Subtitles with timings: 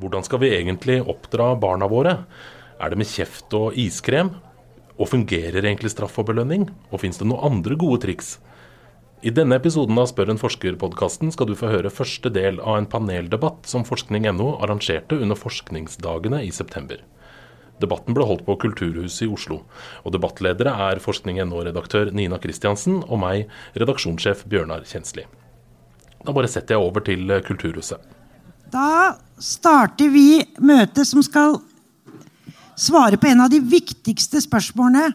[0.00, 2.22] Hvordan skal vi egentlig oppdra barna våre?
[2.80, 4.32] Er det med kjeft og iskrem?
[4.96, 6.70] Og fungerer egentlig straff og belønning?
[6.88, 8.38] Og fins det noen andre gode triks?
[9.20, 12.88] I denne episoden av Spør en forsker-podkasten skal du få høre første del av en
[12.88, 17.02] paneldebatt som forskning.no arrangerte under forskningsdagene i september.
[17.84, 19.58] Debatten ble holdt på Kulturhuset i Oslo,
[20.04, 25.26] og debattledere er forskning.no-redaktør Nina Kristiansen og meg, redaksjonssjef Bjørnar Kjensli.
[26.24, 28.19] Da bare setter jeg over til Kulturhuset.
[28.70, 31.58] Da starter vi møtet som skal
[32.78, 35.10] svare på en av de viktigste spørsmålene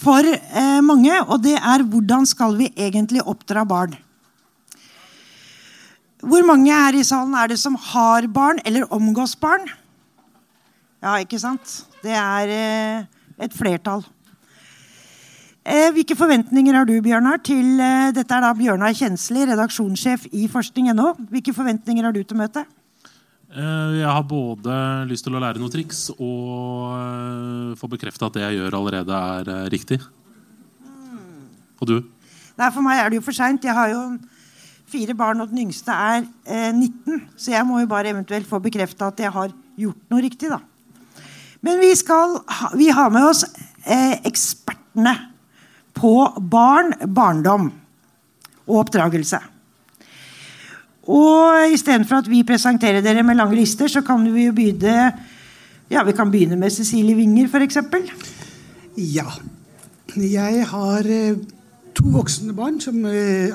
[0.00, 3.94] for eh, mange, og det er hvordan skal vi egentlig oppdra barn?
[6.20, 9.68] Hvor mange her i salen er det som har barn eller omgås barn?
[11.00, 11.78] Ja, ikke sant?
[12.02, 13.04] Det er eh,
[13.40, 14.02] et flertall.
[15.70, 20.48] Eh, hvilke forventninger har du, Bjørnar, til eh, Dette er da Bjørnar Kjensli, redaksjonssjef i
[20.50, 21.12] forskning.no.
[21.30, 22.66] Hvilke forventninger har du til møtet?
[23.54, 28.44] Eh, jeg har både lyst til å lære noen triks og få bekrefta at det
[28.48, 30.00] jeg gjør, allerede er riktig.
[31.78, 31.96] Og du?
[32.58, 33.62] Nei, For meg er det jo for seint.
[33.62, 34.04] Jeg har jo
[34.90, 37.30] fire barn, og den yngste er eh, 19.
[37.38, 40.64] Så jeg må jo bare eventuelt få bekrefta at jeg har gjort noe riktig, da.
[41.62, 42.40] Men vi, skal,
[42.74, 43.46] vi har med oss
[43.86, 45.20] ekspertene
[46.00, 46.14] på
[46.50, 47.70] barn, barndom
[48.66, 49.40] og oppdragelse.
[51.10, 55.10] Og istedenfor at vi presenterer dere med lange lister, så kan vi jo begynne
[55.90, 57.80] ja, vi kan begynne med Cecilie Winger, f.eks.
[59.10, 59.26] Ja.
[60.14, 61.40] Jeg har eh,
[61.98, 63.50] to voksne barn som eh,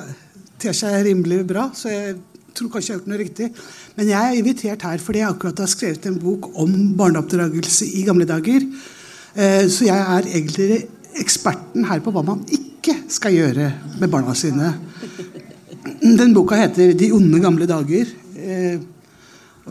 [0.60, 2.18] ter seg rimelig bra, så jeg
[2.56, 3.48] tror kanskje jeg har gjort noe riktig.
[3.96, 8.04] Men jeg er invitert her fordi jeg akkurat har skrevet en bok om barneoppdragelse i
[8.08, 8.68] gamle dager.
[9.36, 10.82] Eh, så jeg er egentlig
[11.22, 14.74] eksperten her på hva man ikke skal gjøre med barna sine.
[16.02, 18.14] Den boka heter 'De onde gamle dager'.
[18.38, 18.80] Eh,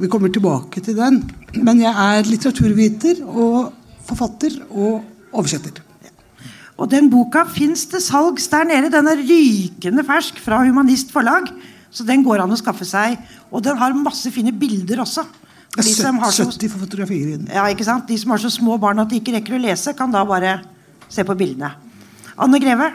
[0.00, 1.22] Vi kommer tilbake til den.
[1.62, 3.72] Men jeg er litteraturviter og
[4.04, 5.70] forfatter og oversetter.
[6.76, 8.90] Og den boka fins til salgs der nede.
[8.90, 11.46] Den er rykende fersk fra Humanist Forlag.
[11.92, 13.18] Så den går an å skaffe seg.
[13.52, 15.22] Og den har masse fine bilder også.
[15.76, 17.48] De som har så, 70 fotografier i den.
[17.54, 18.08] ja, ikke sant?
[18.08, 20.60] De som har så små barn at de ikke rekker å lese, kan da bare
[21.14, 21.70] se på bildene.
[22.42, 22.90] Anne Greve.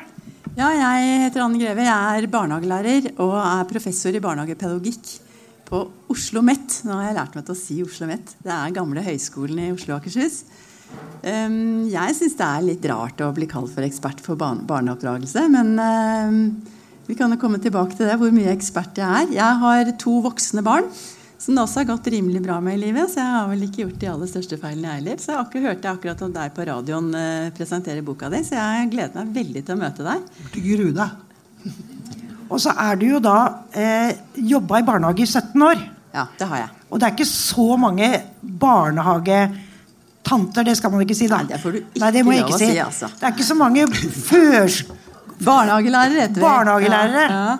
[0.57, 1.85] Ja, jeg heter Anne Greve.
[1.87, 5.11] Jeg er barnehagelærer og er professor i barnehagepedagogikk
[5.69, 6.81] på Oslo OsloMet.
[6.87, 8.33] Nå har jeg lært meg til å si Oslo OsloMet.
[8.43, 10.41] Det er gamle høyskolen i Oslo og Akershus.
[11.21, 15.45] Um, jeg syns det er litt rart å bli kalt for ekspert for barneoppdragelse.
[15.53, 16.41] Men um,
[17.07, 19.31] vi kan jo komme tilbake til det, hvor mye ekspert jeg er.
[19.37, 20.89] Jeg har to voksne barn
[21.39, 23.07] som det også har gått rimelig bra med i livet.
[23.13, 25.17] Så jeg har vel ikke gjort de aller største feilene jeg heller.
[25.23, 28.53] Så jeg akkurat hørte jeg akkurat om deg på radioen uh, presentere boka di, så
[28.59, 30.19] jeg gleder meg veldig til å møte deg.
[30.51, 31.09] Du gruer deg.
[32.49, 33.35] Og så er du jo da
[33.77, 34.09] eh,
[34.41, 35.77] jobba i barnehage i 17 år.
[36.15, 36.69] Ja, det har jeg.
[36.89, 38.07] Og det er ikke så mange
[38.41, 41.37] barnehagetanter, det skal man ikke si, da.
[41.43, 42.71] Nei, det får du ikke Nei, det må jeg ikke si.
[42.73, 43.05] si, altså.
[43.19, 43.85] Det er ikke så mange
[44.25, 44.79] førs
[45.39, 46.41] Barnehagelærere heter vi.
[46.43, 47.57] barnehagelærere Ja, ja.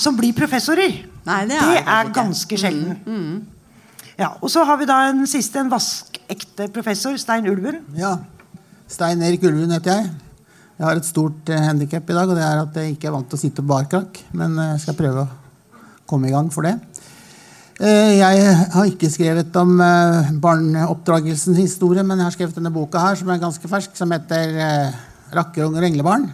[0.00, 0.96] som blir professorer.
[1.26, 2.94] Nei, det er, det er ganske sjelden.
[2.96, 3.42] ganske sjelden.
[4.20, 7.80] Ja, og så har vi da en siste, en vaskekte professor, Stein Ulven.
[7.96, 8.16] Ja.
[8.90, 10.10] Stein Erik Ulven heter jeg.
[10.76, 13.14] Jeg har et stort uh, handikap i dag, og det er at jeg ikke er
[13.16, 14.20] vant til å sitte på barkrakk.
[14.36, 15.30] Men eh, jeg skal prøve å
[16.10, 16.74] komme i gang for det.
[17.80, 23.00] Eh, jeg har ikke skrevet om uh, barneoppdragelsens historie, men jeg har skrevet denne boka
[23.00, 25.00] her, som er ganske fersk, som heter uh,
[25.32, 26.28] 'Rakkerunger og englebarn'.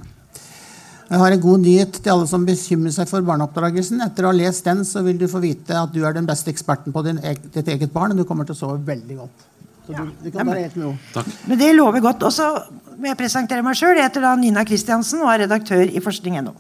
[1.09, 4.03] Jeg har en god nyhet til alle som bekymrer seg for barneoppdragelsen.
[4.05, 6.53] Etter å ha lest den, så vil du få vite at du er den beste
[6.53, 7.21] eksperten på din,
[7.55, 9.47] ditt eget barn, og du kommer til å sove veldig godt.
[9.87, 10.99] Så du, du kan være helt med.
[11.15, 11.31] Takk.
[11.49, 12.27] Men det lover godt.
[12.29, 12.51] Og så
[12.99, 13.97] må jeg presentere meg sjøl.
[13.97, 16.53] Jeg heter da Nina Kristiansen og er redaktør i forskning.no.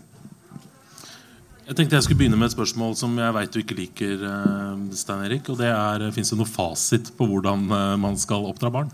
[1.68, 4.22] Jeg tenkte jeg skulle begynne med et spørsmål som jeg veit du ikke liker.
[4.24, 8.48] eh, Stein Erik, og det er, Fins det noe fasit på hvordan eh, man skal
[8.48, 8.88] oppdra barn?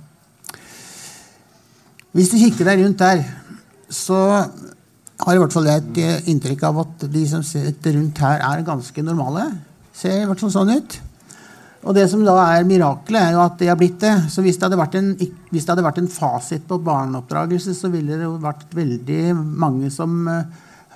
[2.10, 3.22] Hvis du kikker deg rundt der,
[3.86, 4.19] så
[5.23, 8.67] har i hvert fall et eh, inntrykk av at de som sitter rundt her, er
[8.67, 9.47] ganske normale.
[9.95, 10.97] Ser i hvert fall sånn ut.
[11.85, 14.15] Og det som da er mirakelet, er jo at de har blitt det.
[14.33, 15.13] Så hvis det hadde vært en,
[15.55, 20.47] hadde vært en fasit på barneoppdragelse, så ville det jo vært veldig mange som eh,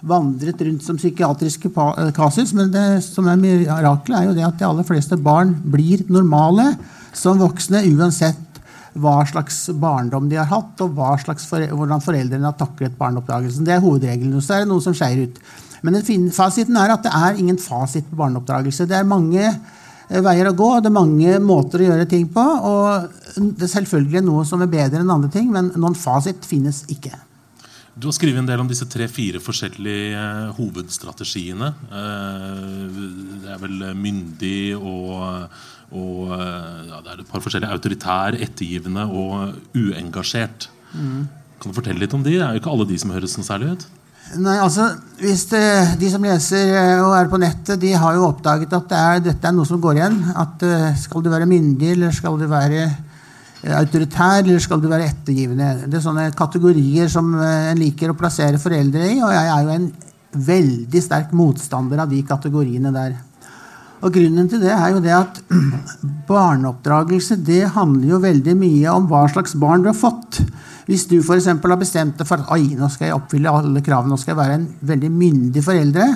[0.09, 2.55] vandret rundt som psykiatriske eh, kasus.
[2.57, 6.73] Men det som er mirakelet, er jo det at de aller fleste barn blir normale
[7.17, 8.48] som voksne uansett
[9.03, 13.67] hva slags barndom de har hatt, og slags hvordan foreldrene har taklet barneoppdragelsen.
[13.67, 14.41] Det er hovedregelen.
[14.43, 15.41] Så er det noe som skeier ut.
[15.87, 16.01] Men
[16.35, 18.89] fasiten er at det er ingen fasit på barneoppdragelse.
[18.91, 22.27] Det er mange eh, veier å gå, og det er mange måter å gjøre ting
[22.35, 22.43] på.
[22.43, 26.85] Og det er selvfølgelig noe som er bedre enn andre ting, men noen fasit finnes
[26.91, 27.15] ikke.
[27.99, 31.73] Du har skrevet en del om disse tre-fire forskjellige eh, hovedstrategiene.
[31.91, 33.01] Eh,
[33.43, 35.49] det er vel myndig og,
[35.97, 40.69] og ja, det er et par forskjellige autoritær, ettergivende og uengasjert.
[40.93, 41.29] Mm.
[41.59, 42.37] Kan du fortelle litt om de?
[42.37, 43.87] Det er jo ikke alle de som høres noe særlig ut.
[44.37, 44.91] Nei, altså,
[45.23, 45.63] hvis det,
[46.01, 49.49] De som leser og er på nettet, de har jo oppdaget at det er, dette
[49.49, 50.19] er noe som går igjen.
[50.37, 50.65] At
[51.01, 52.85] Skal du være myndig, eller skal du være
[53.79, 55.89] autoritær, eller skal du være ettergivende?
[55.89, 59.17] Det er sånne kategorier som en liker å plassere foreldre i.
[59.25, 59.89] Og jeg er jo en
[60.53, 63.17] veldig sterk motstander av de kategoriene der.
[63.99, 65.41] Og Grunnen til det er jo det at
[66.31, 70.41] barneoppdragelse det handler jo veldig mye om hva slags barn du har fått.
[70.89, 71.41] Hvis du for
[71.75, 74.59] har bestemt deg for at nå skal jeg oppfylle alle kravene, nå skal jeg være
[74.61, 76.07] en veldig myndig foreldre,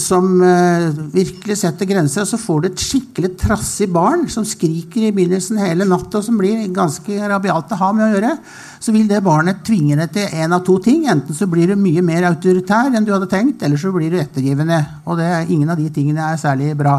[0.00, 2.24] som uh, virkelig setter grenser.
[2.24, 6.26] Og så får du et skikkelig trassig barn som skriker i begynnelsen hele natta, og
[6.26, 8.32] som blir ganske rabialt å ha med å gjøre.
[8.80, 11.04] Så vil det barnet tvinge deg til en av to ting.
[11.10, 14.20] Enten så blir du mye mer autoritær enn du hadde tenkt, eller så blir du
[14.22, 14.80] ettergivende.
[15.04, 16.98] Og det, ingen av de tingene er særlig bra.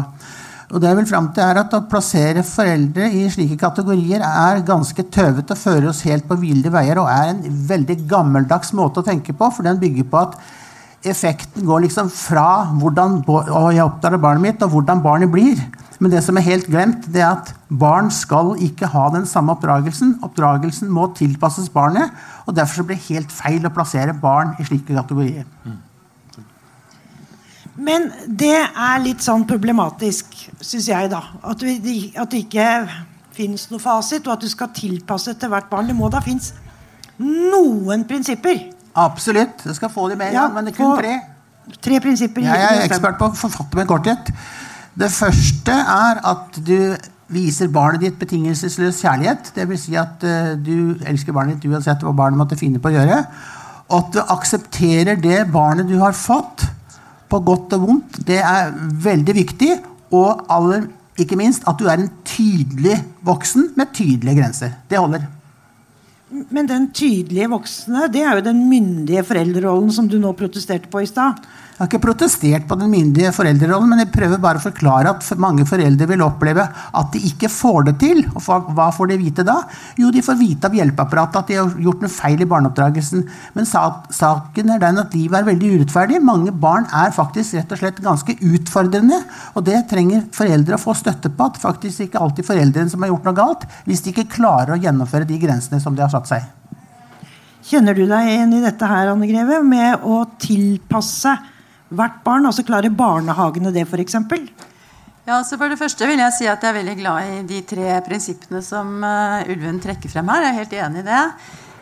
[0.66, 4.64] Og det jeg vil fram til er at Å plassere foreldre i slike kategorier er
[4.66, 9.02] ganske tøvete og fører oss helt på ville veier og er en veldig gammeldags måte
[9.02, 10.38] å tenke på, for den bygger på at
[11.10, 13.20] effekten går liksom fra hvordan
[13.74, 15.60] jeg oppdager barnet mitt, og hvordan barnet blir.
[15.98, 19.54] Men det som er helt glemt, det er at barn skal ikke ha den samme
[19.54, 20.18] oppdragelsen.
[20.26, 22.12] Oppdragelsen må tilpasses barnet,
[22.44, 25.46] og derfor blir det helt feil å plassere barn i slike kategorier.
[27.76, 31.22] Men det er litt sånn problematisk, syns jeg, da.
[31.44, 32.68] At, vi, at det ikke
[33.36, 35.88] finnes noe fasit, og at du skal tilpasse til hvert barn.
[35.88, 36.52] Det må da finnes
[37.20, 39.64] noen prinsipper Absolutt.
[39.66, 41.18] Jeg skal få de med, ja, men det er kun tre.
[41.82, 42.46] Tre prinsipper.
[42.46, 44.30] Jeg er ekspert på å forfatte med korthet.
[44.96, 46.94] Det første er at du
[47.32, 49.50] viser barnet ditt betingelsesløs kjærlighet.
[49.56, 49.86] Dvs.
[49.88, 53.20] Si at uh, du elsker barnet ditt uansett hva barnet måtte finne på å gjøre.
[53.90, 56.64] Og at du aksepterer det barnet du har fått,
[57.26, 58.20] på godt og vondt.
[58.26, 58.70] Det er
[59.02, 59.72] veldig viktig.
[60.14, 60.86] Og aller,
[61.18, 64.76] ikke minst at du er en tydelig voksen med tydelige grenser.
[64.86, 65.26] Det holder.
[66.28, 71.04] Men den tydelige voksne, det er jo den myndige foreldrerollen som du nå protesterte på
[71.04, 71.38] i stad.
[71.76, 75.26] Jeg har ikke protestert på den myndige foreldrerollen, men jeg prøver bare å forklare at
[75.36, 78.22] mange foreldre vil oppleve at de ikke får det til.
[78.32, 79.58] Og hva får de vite da?
[80.00, 83.26] Jo, de får vite av hjelpeapparatet at de har gjort noe feil i barneoppdragelsen.
[83.52, 86.20] Men saken er den at livet er veldig urettferdig.
[86.24, 89.18] Mange barn er faktisk rett og slett ganske utfordrende.
[89.52, 91.50] Og det trenger foreldre å få støtte på.
[91.50, 94.80] At faktisk ikke alltid foreldrene som har gjort noe galt, hvis de ikke klarer å
[94.80, 96.48] gjennomføre de grensene som de har satt seg.
[97.68, 101.34] Kjenner du deg igjen i dette her, Anne Greve, med å tilpasse
[101.88, 102.48] hvert barn?
[102.48, 104.16] Altså Klarer barnehagene det, f.eks.?
[105.26, 107.62] Ja, altså For det første vil jeg si at jeg er veldig glad i de
[107.66, 110.46] tre prinsippene som uh, Ulven trekker frem her.
[110.46, 111.24] Jeg er helt enig i det.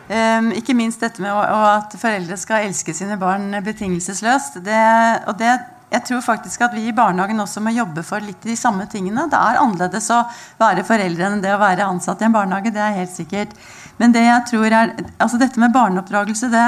[0.05, 4.59] Um, ikke minst dette med å, at foreldre skal elske sine barn betingelsesløst.
[4.65, 4.81] Det,
[5.29, 5.53] og det,
[5.93, 9.27] jeg tror faktisk at vi i barnehagen også må jobbe for litt de samme tingene.
[9.29, 10.23] Det er annerledes å
[10.61, 12.73] være foreldre enn det å være ansatt i en barnehage.
[12.73, 13.53] det er helt sikkert.
[14.01, 16.65] Men det jeg tror er, altså dette med barneoppdragelse det,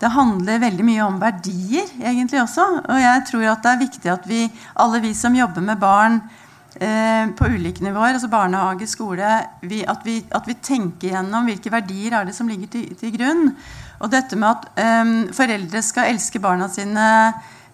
[0.00, 2.66] det handler veldig mye om verdier egentlig også.
[2.80, 4.46] Og jeg tror at det er viktig at vi,
[4.80, 6.16] alle vi som jobber med barn
[6.80, 11.72] eh, på ulike nivåer, altså barnehage, skole, vi, at, vi, at, vi, tenker gjennom hvilke
[11.72, 13.50] verdier er det som ligger til, til grunn.
[14.00, 17.06] Og dette med at eh, foreldre skal elske barna sine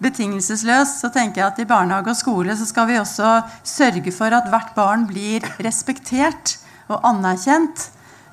[0.03, 4.35] betingelsesløst, så tenker jeg at i barnehage og skole så skal vi også sørge for
[4.35, 6.59] at hvert barn blir respektert
[6.91, 7.93] og anerkjent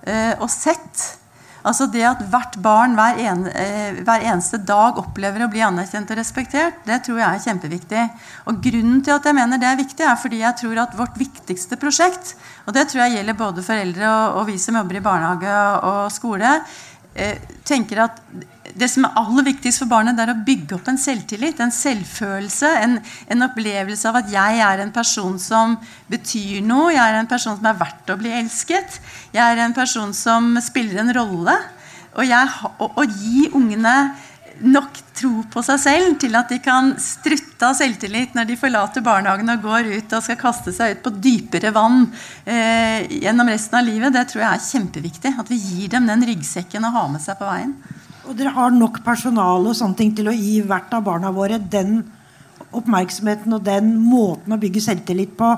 [0.10, 1.22] eh, og sett.
[1.64, 6.12] Altså det at hvert barn hver, en, eh, hver, eneste dag opplever å bli anerkjent
[6.12, 8.04] og respektert, det tror jeg er kjempeviktig.
[8.52, 11.16] Og Grunnen til at jeg mener det er viktig, er fordi jeg tror at vårt
[11.20, 12.36] viktigste prosjekt,
[12.68, 15.56] og det tror jeg gjelder både foreldre og, og vi som jobber i barnehage
[15.88, 16.52] og skole,
[17.16, 18.20] eh, tenker at
[18.80, 21.74] det som er aller viktigst for barnet, det er å bygge opp en selvtillit, en
[21.74, 22.72] selvfølelse.
[22.86, 22.98] En,
[23.32, 25.78] en, opplevelse av at jeg er en person som
[26.12, 26.92] betyr noe.
[26.96, 29.00] Jeg er en person som er verdt å bli elsket.
[29.36, 31.58] Jeg er en person som spiller en rolle.
[32.14, 33.96] Og, jeg, gi ungene
[34.64, 39.04] nok tro på seg selv til at de kan strutte av selvtillit når de forlater
[39.06, 42.06] barnehagen og går ut og skal kaste seg ut på dypere vann
[42.46, 45.34] eh, gjennom resten av livet, det tror jeg er kjempeviktig.
[45.42, 47.76] At vi gir dem den ryggsekken å ha med seg på veien.
[48.24, 51.60] Og dere har nok personale og sånne ting til å gi hvert av barna våre
[51.60, 52.02] den
[52.74, 55.54] oppmerksomheten og den måten å bygge selvtillit på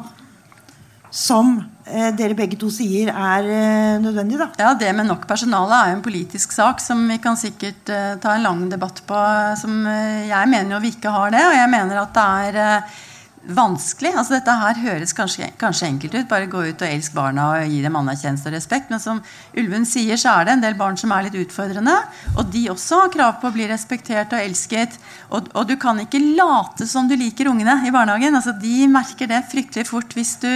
[1.15, 1.53] som
[1.87, 4.39] eh, dere begge to sier er eh, nødvendig?
[4.41, 4.49] da?
[4.59, 8.17] Ja, Det med nok personale er jo en politisk sak som vi kan sikkert eh,
[8.19, 9.21] ta en lang debatt på.
[9.61, 11.43] som eh, Jeg mener jo vi ikke har det.
[11.47, 12.97] Og jeg mener at det er eh,
[13.47, 14.11] vanskelig.
[14.15, 16.27] altså Dette her høres kanskje, kanskje, enkelt ut.
[16.29, 18.91] Bare gå ut og elsk barna og gi dem anerkjennelse og respekt.
[18.91, 19.21] Men som
[19.57, 21.95] Ulven sier, så er det en del barn som er litt utfordrende.
[22.35, 24.97] Og de også har krav på å bli respektert og elsket.
[25.29, 28.35] Og, og du kan ikke late som du liker ungene i barnehagen.
[28.35, 30.49] altså De merker det fryktelig fort hvis du,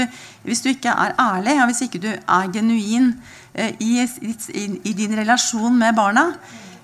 [0.48, 3.14] hvis du ikke er ærlig, og hvis ikke du er genuin
[3.54, 6.32] eh, i, i, i din relasjon med barna.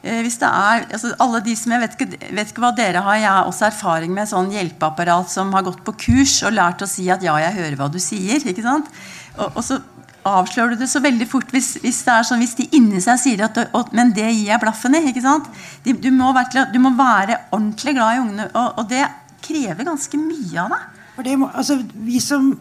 [0.06, 3.02] Eh, hvis det er, altså alle de som, Jeg vet ikke, vet ikke, hva dere
[3.02, 3.18] har.
[3.18, 6.90] Jeg har også erfaring med sånn hjelpeapparat som har gått på kurs og lært å
[6.90, 8.46] si at 'ja, jeg hører hva du sier'.
[8.46, 8.92] ikke sant?
[9.38, 9.80] Og, og så
[10.26, 13.18] avslører du det så veldig fort hvis, hvis, det er sånn, hvis de inni seg
[13.22, 15.10] sier at og, 'men det gir jeg blaffen i'.
[15.10, 15.50] ikke sant?
[15.84, 19.10] De, du, må være, du, må være ordentlig glad i ungene, og, og det
[19.42, 20.88] krever ganske mye av deg.
[21.16, 22.54] For det må, altså, vi som,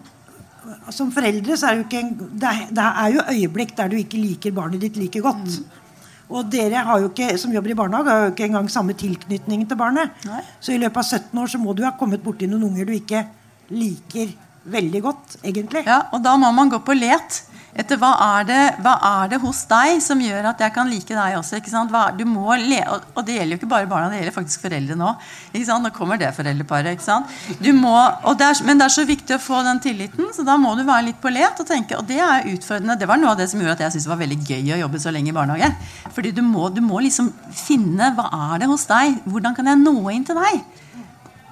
[0.89, 3.89] som foreldre så er det jo ikke en, det er, det er jo øyeblikk der
[3.89, 5.45] du ikke liker barnet ditt like godt.
[5.45, 5.84] Mm.
[6.33, 9.67] Og dere har jo ikke, som jobber i barnehage, har jo ikke engang samme tilknytning
[9.69, 10.15] til barnet.
[10.29, 10.41] Nei.
[10.61, 12.95] Så i løpet av 17 år så må du ha kommet borti noen unger du
[12.97, 13.27] ikke
[13.75, 14.33] liker
[14.65, 15.85] veldig godt, egentlig.
[15.85, 17.43] Ja, Og da må man gå på let
[17.75, 21.11] etter hva er, det, hva er det hos deg som gjør at jeg kan like
[21.11, 21.59] deg også.
[21.59, 21.91] ikke sant?
[21.91, 24.97] Hva, du må le, og, det gjelder jo ikke bare barna, det gjelder faktisk foreldre
[25.01, 25.11] nå.
[25.85, 26.95] Nå kommer det foreldreparet.
[26.95, 27.33] ikke sant?
[27.59, 27.97] Du må,
[28.39, 30.85] det er, men det er så viktig å få den tilliten, så da må du
[30.87, 31.59] være litt på let.
[31.59, 32.99] Og tenke, og det er utfordrende.
[33.01, 34.81] Det var noe av det som gjorde at jeg syntes det var veldig gøy å
[34.85, 35.73] jobbe så lenge i barnehage.
[36.15, 39.19] Fordi du må, du må liksom finne hva er det hos deg.
[39.27, 40.63] Hvordan kan jeg nå inn til deg?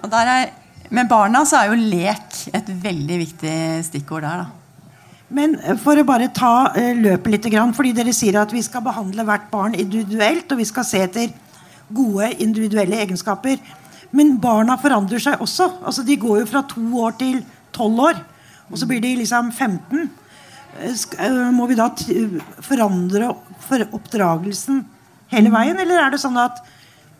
[0.03, 0.57] Og der er,
[0.95, 3.57] med barna så er jo lek et veldig viktig
[3.91, 4.47] stikkord der.
[4.47, 4.62] da.
[5.33, 8.85] Men eh, for å bare ta uh, løpet litt, fordi dere sier at vi skal
[8.85, 11.33] behandle hvert barn individuelt, og vi skal se etter
[11.93, 13.61] gode individuelle egenskaper.
[14.13, 15.71] Men barna forandrer seg også.
[15.89, 17.41] Altså, de går jo fra to år til
[17.73, 18.21] tolv år.
[18.71, 20.11] Og så blir de liksom 15.
[20.81, 21.89] Eh, må vi da
[22.65, 23.33] forandre
[23.93, 24.85] oppdragelsen
[25.33, 25.81] hele veien?
[25.81, 26.61] Eller er det sånn at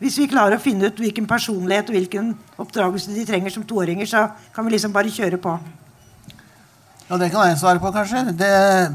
[0.01, 4.09] hvis vi klarer å finne ut hvilken personlighet og hvilken oppdragelse de trenger som toåringer,
[4.09, 5.57] så kan vi liksom bare kjøre på?
[7.13, 8.31] Ja, Det kan jeg svare på, kanskje.
[8.33, 8.47] Det,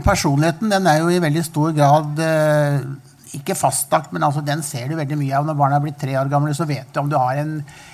[0.03, 2.81] personligheten den er jo i veldig stor grad eh,
[3.39, 5.47] ikke fastlagt, men altså, den ser du veldig mye av.
[5.47, 7.53] Når barna blitt tre år gamle, så vet du om du har en,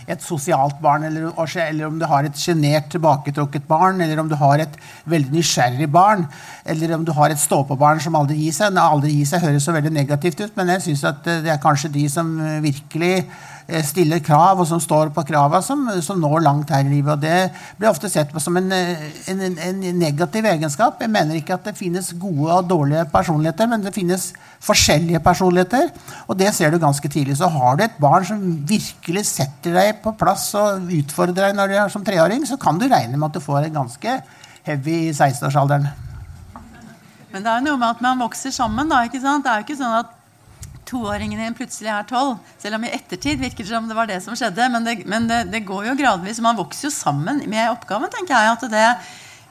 [0.09, 1.29] et sosialt barn, eller,
[1.67, 5.93] eller om du har et sjenert, tilbaketrukket barn, eller om du har et veldig nysgjerrig
[5.93, 6.25] barn,
[6.65, 8.81] eller om du har et stå-på-barn som aldri gir seg.
[8.81, 11.93] Aldri gir seg høres så veldig negativt ut, men jeg syns at det er kanskje
[12.01, 16.73] de som virkelig Eh, stiller krav, og som står på krava, som, som, når langt
[16.75, 17.15] her i livet.
[17.15, 21.01] og Det blir ofte sett på som en, eh, en, en, negativ egenskap.
[21.01, 24.33] Jeg mener ikke at det finnes gode og dårlige personligheter, men det finnes
[24.65, 25.89] forskjellige personligheter.
[26.29, 27.39] Og det ser du ganske tidlig.
[27.41, 31.73] Så har du et barn som virkelig setter deg på plass og utfordrer deg når
[31.73, 34.19] du er som treåring, så kan du regne med at du får en ganske
[34.65, 35.89] heavy 16-årsalderen.
[37.33, 38.93] Men det er noe med at man vokser sammen.
[38.93, 39.45] da, ikke sant?
[39.45, 40.13] Det er jo ikke sånn at
[40.89, 42.39] toåringen din plutselig er tolv.
[42.61, 44.69] Selv om i ettertid virker det som det var det som skjedde.
[44.73, 46.43] Men det, men det, det går jo gradvis.
[46.45, 48.71] Man vokser jo sammen med oppgaven, tenker jeg.
[48.73, 48.85] det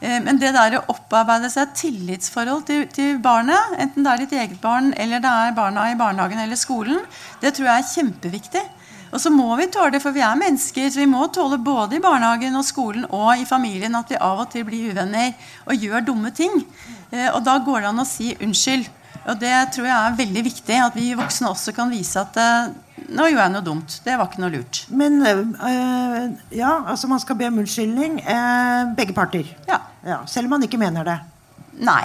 [0.01, 4.23] eh, men det der å opparbeide seg et tillitsforhold til, til, barnet, enten det er
[4.23, 7.03] ditt eget barn eller det er barna i barnehagen eller skolen,
[7.41, 8.63] det tror jeg er kjempeviktig.
[9.13, 12.01] Og så må vi tåle for vi er mennesker, så vi må tåle både i
[12.01, 15.35] barnehagen og skolen og i familien at vi av og til blir uvenner
[15.67, 16.63] og gjør dumme ting.
[17.11, 18.89] Eh, og da går det an å si unnskyld.
[19.23, 20.79] Og det tror jeg er veldig viktig.
[20.85, 22.73] At vi voksne også kan vise at uh,
[23.13, 23.99] nå gjorde jeg noe dumt.
[24.05, 24.83] Det var ikke noe lurt.
[24.91, 28.19] Men uh, ja, altså man skal be om unnskyldning.
[28.25, 29.47] Uh, begge parter.
[29.69, 29.79] Ja.
[30.07, 30.19] ja.
[30.29, 31.19] Selv om man ikke mener det.
[31.83, 32.03] Nei.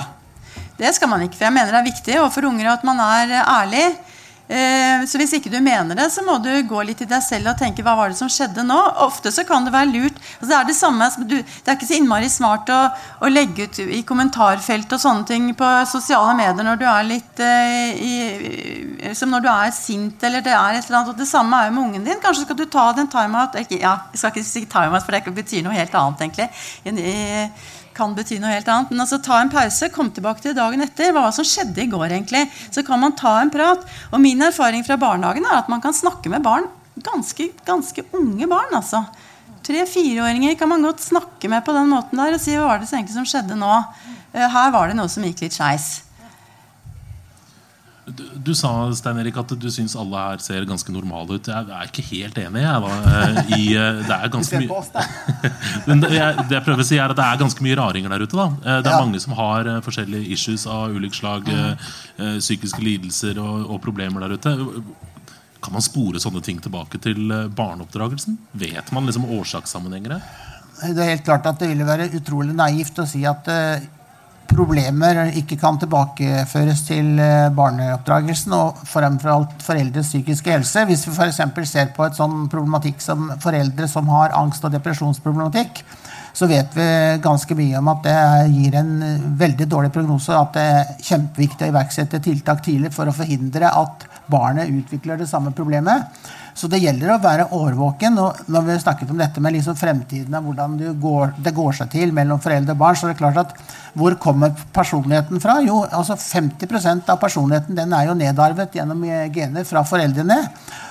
[0.79, 1.41] Det skal man ikke.
[1.41, 3.87] For jeg mener det er viktig overfor unger at man er ærlig.
[4.49, 7.53] Eh, så hvis ikke du mener det, så må du gå litt i deg selv
[7.53, 8.79] og tenke hva var det som skjedde nå.
[9.05, 10.21] Ofte så kan det være lurt.
[10.39, 12.81] Altså det er det samme, det er ikke så innmari smart å,
[13.21, 17.43] å, legge ut i kommentarfelt og sånne ting på sosiale medier når du er litt
[17.45, 18.15] eh, i,
[19.17, 21.13] Som når du er sint eller det er et eller annet.
[21.13, 22.23] Og det samme er jo med ungen din.
[22.23, 25.67] Kanskje skal du ta den timeout Ja, jeg skal ikke si timeout, for det betyr
[25.67, 26.49] noe helt annet, egentlig.
[26.89, 28.93] I, i, kan bety noe helt annet.
[28.95, 31.13] Men altså ta en pause, kom tilbake til dagen etter.
[31.17, 32.47] Hva som skjedde i går, egentlig.
[32.71, 33.85] Så kan man ta en prat.
[34.13, 36.71] Og min erfaring fra barnehagen er at man kan snakke med barn.
[37.05, 39.05] Ganske, ganske unge barn, altså.
[39.69, 42.89] Tre-fireåringer kan man godt snakke med på den måten der og si hva var det
[42.89, 43.73] egentlig som skjedde nå.
[44.33, 46.08] Eh, her var det noe som gikk litt skeis.
[48.19, 51.51] Du, du, sa Stein Erik, at du syns alle her ser ganske normale ut.
[51.51, 52.63] Jeg er ikke helt enig.
[52.65, 54.79] Jeg, da, eh, i, eh, det er ganske mye
[56.03, 58.25] det, jeg, det jeg prøver å si er at det er ganske mye raringer der
[58.25, 58.35] ute.
[58.35, 58.49] Da.
[58.59, 59.03] Eh, det er ja.
[59.05, 61.47] mange som har forskjellige issues av ulike slag.
[61.49, 61.87] Mm.
[62.43, 64.55] Psykiske lidelser og, og, problemer der ute.
[65.63, 68.39] Kan man spore sånne ting tilbake til barneoppdragelsen?
[68.59, 70.19] Vet man liksom årsakssammenhengere?
[70.79, 73.47] Det er helt klart at det ville være utrolig naivt å si at
[74.49, 80.85] problemer ikke kan tilbakeføres til eh, barneoppdragelsen og fremfor alt foreldres psykiske helse.
[80.89, 81.41] Hvis vi f.eks.
[81.71, 85.83] ser på et sånn problematikk som foreldre som har angst- og depresjonsproblematikk,
[86.39, 86.89] så vet vi
[87.23, 88.19] ganske mye om at det
[88.55, 88.93] gir en
[89.41, 90.35] veldig dårlig prognose.
[90.37, 95.27] At det er kjempeviktig å iverksette tiltak tidlig for å forhindre at barnet utvikler det
[95.31, 96.07] samme problemet.
[96.59, 98.19] Så det gjelder å være årvåken.
[98.19, 101.93] Og når vi snakket om dette med liksom fremtiden og hvordan går, det går, seg
[101.93, 103.55] til mellom foreldre og barn, så er det klart at
[103.99, 105.61] hvor kommer personligheten fra?
[105.63, 110.41] Jo, altså 50% av personligheten den er jo nedarvet gjennom gener fra foreldrene.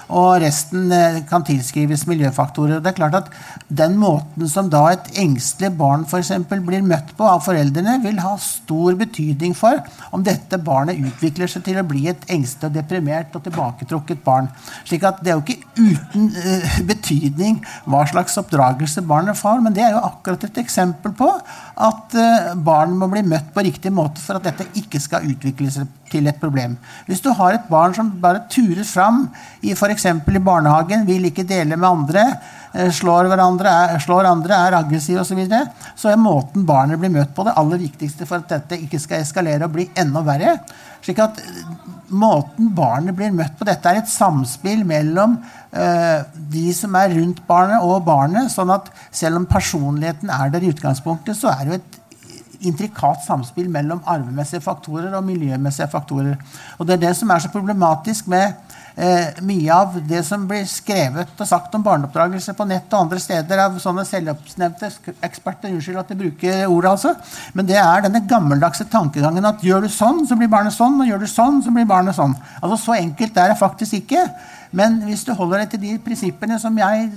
[0.08, 2.78] Og resten eh, kan tilskrives miljøfaktorer.
[2.78, 3.32] Og Det er klart at
[3.68, 8.22] Den måten som da et engstelig barn for eksempel, blir møtt på av foreldrene, vil
[8.24, 9.82] ha stor betydning for
[10.16, 14.48] om dette barnet utvikler seg til å bli et engstelig og deprimert og tilbaketrukket barn.
[14.88, 19.76] Slik at Det er jo ikke uten uh, betydning hva slags oppdragelse barnet får, men
[19.76, 23.92] det er jo akkurat et eksempel på at uh, barn må bli møtt på riktig
[23.92, 26.78] måte for at dette ikke skal utvikle seg til et problem.
[27.08, 29.26] Hvis du har et barn som bare turer fram
[29.62, 29.97] i f.eks.
[30.06, 32.24] i barnehagen, vil ikke dele med andre,
[32.74, 37.10] eh, slår, hverandre, slår andre, er aggressiv osv., så, videre, så er måten barnet blir
[37.10, 40.60] møtt på, det aller viktigste for at dette ikke skal eskalere og bli enda verre.
[41.01, 45.34] slik at eh, Måten barnet blir møtt på dette, er et samspill mellom
[45.75, 46.24] uh,
[46.54, 48.48] de som er rundt barnet, og barnet.
[48.48, 51.98] sånn at selv om personligheten er der i utgangspunktet, så er det jo et
[52.66, 56.38] intrikat samspill mellom arvemessige faktorer og miljømessige faktorer.
[56.77, 58.54] Og Det er det som er så problematisk med
[58.98, 63.22] eh, mye av det som blir skrevet og sagt om barneoppdragelse på nett og andre
[63.22, 64.89] steder av sånne selvoppnevnte
[65.25, 65.72] eksperter.
[65.72, 67.13] Unnskyld at jeg bruker ordet, altså.
[67.54, 71.10] Men det er denne gammeldagse tankegangen at gjør du sånn, så blir barnet sånn, og
[71.10, 72.36] gjør du sånn, så blir barnet sånn.
[72.62, 74.27] Altså Så enkelt er det faktisk ikke.
[74.75, 77.12] Men hvis du holder deg til de prinsippene som jeg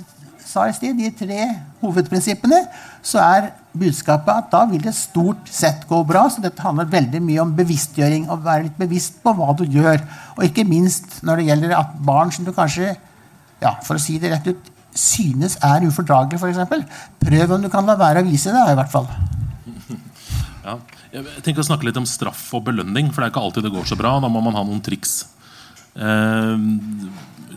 [0.50, 1.44] sa i sted, de tre
[1.80, 2.58] hovedprinsippene,
[3.06, 6.24] så er budskapet at da vil det stort sett gå bra.
[6.32, 8.26] Så dette handler veldig mye om bevisstgjøring.
[8.30, 10.02] Å være litt bevisst på hva du gjør.
[10.36, 12.96] Og ikke minst når det gjelder at barn som du kanskje,
[13.62, 17.02] ja, for å si det rett ut, synes er ufordragelig, f.eks.
[17.22, 19.10] Prøv om du kan la være å vise det, i hvert fall.
[20.60, 20.74] Ja.
[21.10, 23.72] Jeg tenker å snakke litt om straff og belønning, for det er ikke alltid det
[23.74, 24.12] går så bra.
[24.22, 25.24] Da må man ha noen triks.
[25.94, 26.56] Eh,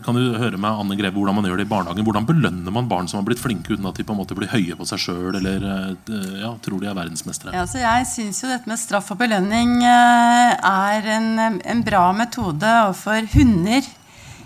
[0.04, 2.04] kan du høre med Anne Greve hvordan man gjør det i barnehagen?
[2.04, 4.50] Hvordan belønner man barn som har blitt flinke uten at de på en måte blir
[4.52, 7.54] høye på seg sjøl eller eh, ja, tror de er verdensmestere?
[7.56, 12.74] Ja, jeg syns jo dette med straff og belønning eh, er en, en bra metode
[12.86, 13.92] overfor hunder.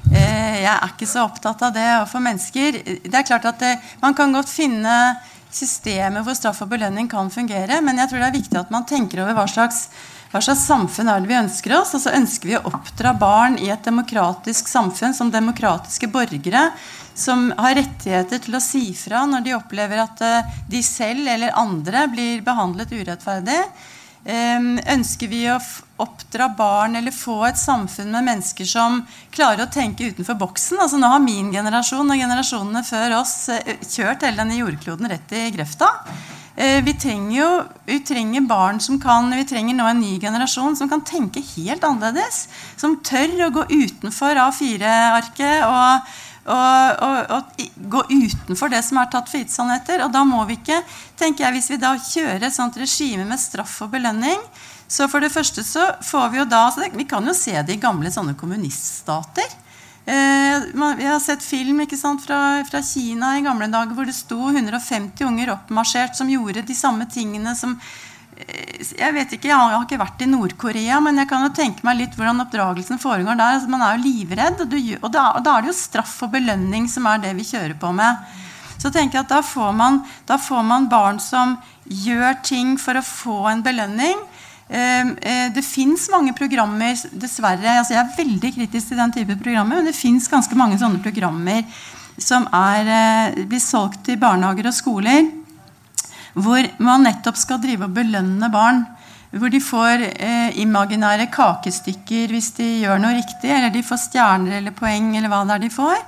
[0.08, 2.78] Jeg er ikke så opptatt av det overfor mennesker.
[3.04, 4.94] Det er klart at det, Man kan godt finne
[5.52, 8.86] systemet hvor straff og belønning kan fungere, men jeg tror det er viktig at man
[8.88, 9.88] tenker over hva slags
[10.28, 11.94] hva slags samfunn er det vi ønsker oss?
[11.96, 16.68] Og så ønsker vi å oppdra barn i et demokratisk samfunn som demokratiske borgere
[17.18, 21.56] som har rettigheter til å si fra når de opplever at eh, de selv eller
[21.58, 23.62] andre blir behandlet urettferdig.
[24.28, 25.56] Ehm, ønsker vi å
[26.02, 29.00] oppdra barn eller få et samfunn med mennesker som
[29.34, 30.78] klarer å tenke utenfor boksen?
[30.82, 35.32] Altså Nå har min generasjon og generasjonene før oss eh, kjørt hele denne jordkloden rett
[35.38, 35.88] i grøfta.
[36.58, 37.48] Eh, vi trenger jo
[37.86, 41.84] vi trenger barn som kan Vi trenger nå en ny generasjon som kan tenke helt
[41.86, 42.48] annerledes.
[42.76, 46.08] Som tør å gå utenfor A4-arket og,
[46.50, 49.54] og, og, og, gå utenfor det som er tatt for gitt
[50.02, 50.80] Og da må vi ikke
[51.14, 54.42] tenker jeg, Hvis vi da kjører et sånt regime med straff og belønning,
[54.88, 57.82] så for det første så får vi jo da Vi kan jo se det i
[57.86, 59.46] gamle sånne kommuniststater.
[60.08, 60.62] Eh,
[60.96, 65.26] vi har sett film sant, fra, fra, Kina i gamle dager hvor det sto 150
[65.26, 67.74] unger oppmarsjert som gjorde de samme tingene som
[68.38, 71.84] eh, jeg vet ikke, jeg har ikke vært i Nord-Korea, men jeg kan jo tenke
[71.84, 73.58] meg litt hvordan oppdragelsen foregår der.
[73.58, 76.16] Altså, man er jo livredd, og, du, og, da, og, da, er det jo straff
[76.24, 78.24] og belønning som er det vi kjører på med.
[78.80, 82.96] Så tenker jeg at da får man, da får man barn som gjør ting for
[82.96, 84.24] å få en belønning.
[84.68, 87.78] Ehm, eh, det fins mange programmer, dessverre.
[87.78, 91.00] altså Jeg er veldig kritisk til den type programmer, men det fins ganske mange sånne
[91.02, 91.64] programmer
[92.18, 95.30] som er, eh, blir solgt til barnehager og skoler,
[96.34, 98.86] hvor man nettopp skal drive og belønne barn.
[99.30, 104.56] Hvor de får eh, imaginære kakestykker hvis de gjør noe riktig, eller de får stjerner
[104.56, 105.98] eller poeng, eller hva det er de får.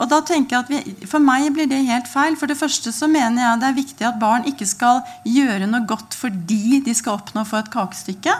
[0.00, 2.38] Og da tenker jeg at vi, For meg blir det helt feil.
[2.40, 5.84] For det første så mener jeg det er viktig at barn ikke skal gjøre noe
[5.88, 8.36] godt fordi de skal oppnå å få et kakestykke.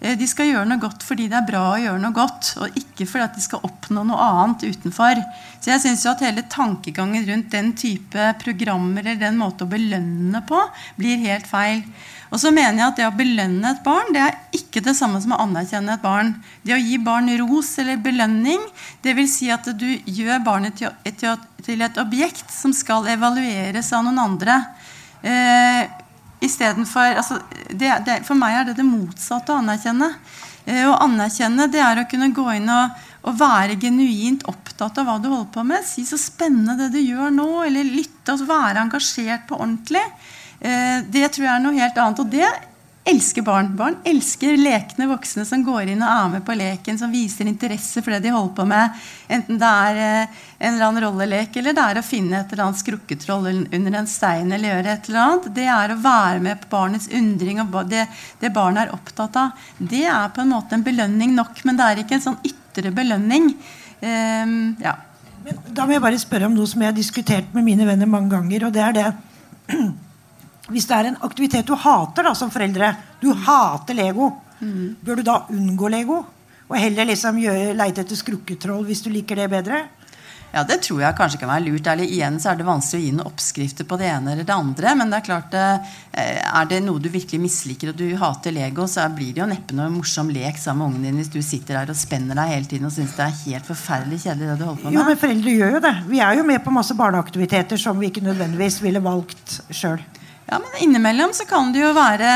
[0.00, 2.78] Eh, de skal gjøre noe godt fordi det er bra å gjøre noe godt, og
[2.78, 5.20] ikke fordi at de skal oppnå noe annet utenfor.
[5.60, 9.72] Så jeg synes jo at hele tankegangen rundt den type programmer eller den måte å
[9.72, 10.62] belønne på
[11.00, 11.84] blir helt feil.
[12.30, 15.18] Og så mener jeg at Det å belønne et barn det er ikke det samme
[15.22, 16.34] som å anerkjenne et barn.
[16.62, 18.62] Det å gi barn ros eller belønning,
[19.02, 24.60] vil si at du gjør barnet til et objekt som skal evalueres av noen andre.
[25.22, 25.88] Eh,
[26.88, 27.40] for, altså,
[28.24, 30.14] for meg er det det motsatte å anerkjenne.
[30.64, 35.08] Eh, å anerkjenne det er å kunne gå inn og, og, være genuint opptatt av
[35.08, 35.86] hva du holder på med.
[35.88, 40.04] Si så spennende det du gjør nå, eller lytte og være engasjert på ordentlig.
[40.60, 42.20] Eh, det tror jeg er noe helt annet.
[42.20, 42.48] Og det
[43.10, 43.70] elsker barn.
[43.76, 48.02] Barn elsker lekne voksne som går inn og er med på leken, som viser interesse
[48.04, 49.00] for det de holder på med.
[49.32, 52.66] Enten det er eh, en eller annen rollelek, eller det er å finne et eller
[52.68, 54.52] annet skrukketroll under en stein.
[54.52, 55.50] eller gjøre et eller annet.
[55.56, 58.06] Det er å være med på barnets undring og det,
[58.40, 59.68] det barnet er opptatt av.
[59.78, 62.92] Det er på en måte en belønning nok, men det er ikke en sånn ytre
[62.94, 63.54] belønning.
[64.00, 64.94] Um, ja.
[65.72, 68.28] Da må jeg bare spørre om noe som jeg har diskutert med mine venner mange
[68.34, 68.68] ganger.
[68.68, 69.08] og det er det
[70.70, 74.30] Hvis det er en aktivitet du hater da, som foreldre, du hater Lego,
[74.60, 75.00] mm.
[75.02, 76.20] bør du da unngå Lego?
[76.70, 77.40] Og heller liksom
[77.74, 79.88] leite etter skrukketroll hvis du liker det bedre?
[80.50, 81.86] Ja, Det tror jeg kanskje kan være lurt.
[81.86, 84.54] Eller igjen så er det vanskelig å gi noen oppskrifter på det ene eller det
[84.54, 84.94] andre.
[84.98, 85.90] Men det er klart, eh,
[86.42, 89.76] er det noe du virkelig misliker, og du hater Lego, så blir det jo neppe
[89.78, 92.66] noe morsom lek sammen med ungen din hvis du sitter der og spenner deg hele
[92.66, 94.98] tiden og syns det er helt forferdelig kjedelig det du holder på med.
[94.98, 95.94] Jo, men foreldre gjør jo det.
[96.10, 100.02] Vi er jo med på masse barneaktiviteter som vi ikke nødvendigvis ville valgt sjøl.
[100.50, 102.30] Ja, men Innimellom så kan det jo være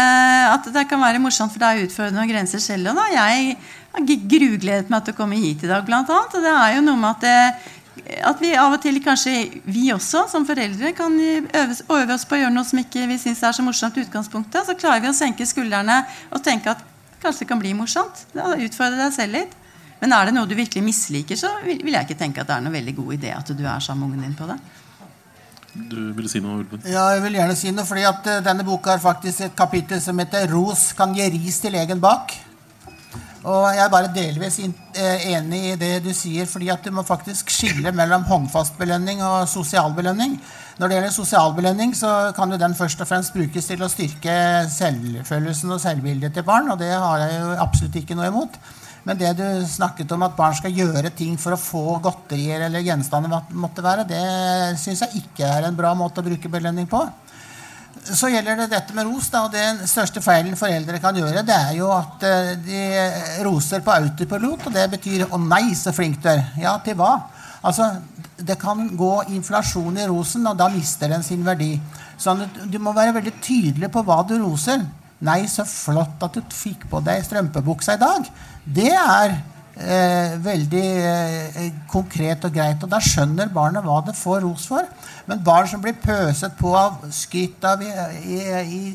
[0.53, 2.93] at det kan være morsomt for deg å utfordrende noen grenser selv.
[2.93, 3.09] Og da.
[3.11, 3.57] Jeg
[3.91, 6.37] har grugledet meg til å komme hit i dag, blant annet.
[6.39, 9.35] Og det er jo noe med at, det, at vi av og til, kanskje
[9.67, 13.19] vi også som foreldre, kan øve, øve oss på å gjøre noe som ikke vi
[13.19, 14.71] syns er så morsomt i utgangspunktet.
[14.71, 16.87] Så klarer vi å senke skuldrene og tenke at
[17.19, 18.29] kanskje det kan bli morsomt.
[18.37, 19.59] Da Utfordre deg selv litt.
[19.99, 22.65] Men er det noe du virkelig misliker, så vil jeg ikke tenke at det er
[22.67, 24.61] noe veldig god idé at du er sammen med ungen din på det.
[25.75, 26.83] Du ville si noe, Ulven?
[26.87, 27.87] Ja, jeg vil gjerne si noe.
[27.87, 31.61] fordi at uh, Denne boka har faktisk et kapittel som heter 'Ros kan gi ris
[31.61, 32.37] til legen bak'.
[33.45, 37.03] Og jeg er bare delvis uh, enig i det du sier, fordi at du må
[37.03, 40.39] faktisk skille mellom håndfast belønning og sosial belønning.
[40.79, 43.91] Når det gjelder sosial belønning, så kan jo den først og fremst brukes til å
[43.91, 44.39] styrke
[44.71, 48.59] selvfølelsen og selvbildet til barn, og det har jeg jo absolutt ikke noe imot.
[49.05, 52.85] Men det du snakket om at barn skal gjøre ting for å få godterier eller
[52.85, 57.03] gjenstander, måtte være, det syns jeg ikke er en bra måte å bruke belønning på.
[58.05, 59.29] Så gjelder det dette med ros.
[59.33, 62.81] Da, og Den største feilen foreldre kan gjøre, det er jo at eh, de
[63.47, 64.67] roser på autopilot.
[64.69, 66.45] Og det betyr 'Å nei, så flink du er'.
[66.61, 67.15] Ja, til hva?
[67.63, 67.95] Altså,
[68.37, 71.81] Det kan gå inflasjon i rosen, og da mister den sin verdi.
[72.19, 72.35] Så
[72.67, 74.83] du må være veldig tydelig på hva du roser.
[75.25, 78.31] Nei, så flott at du fikk på deg strømpebuksa i dag.
[78.65, 79.37] Det er
[79.79, 82.83] eh, veldig eh, konkret og greit.
[82.83, 84.89] Og da skjønner barnet hva det får ros for.
[85.29, 87.91] Men barn som blir pøset på av skryt av i,
[88.29, 88.41] i,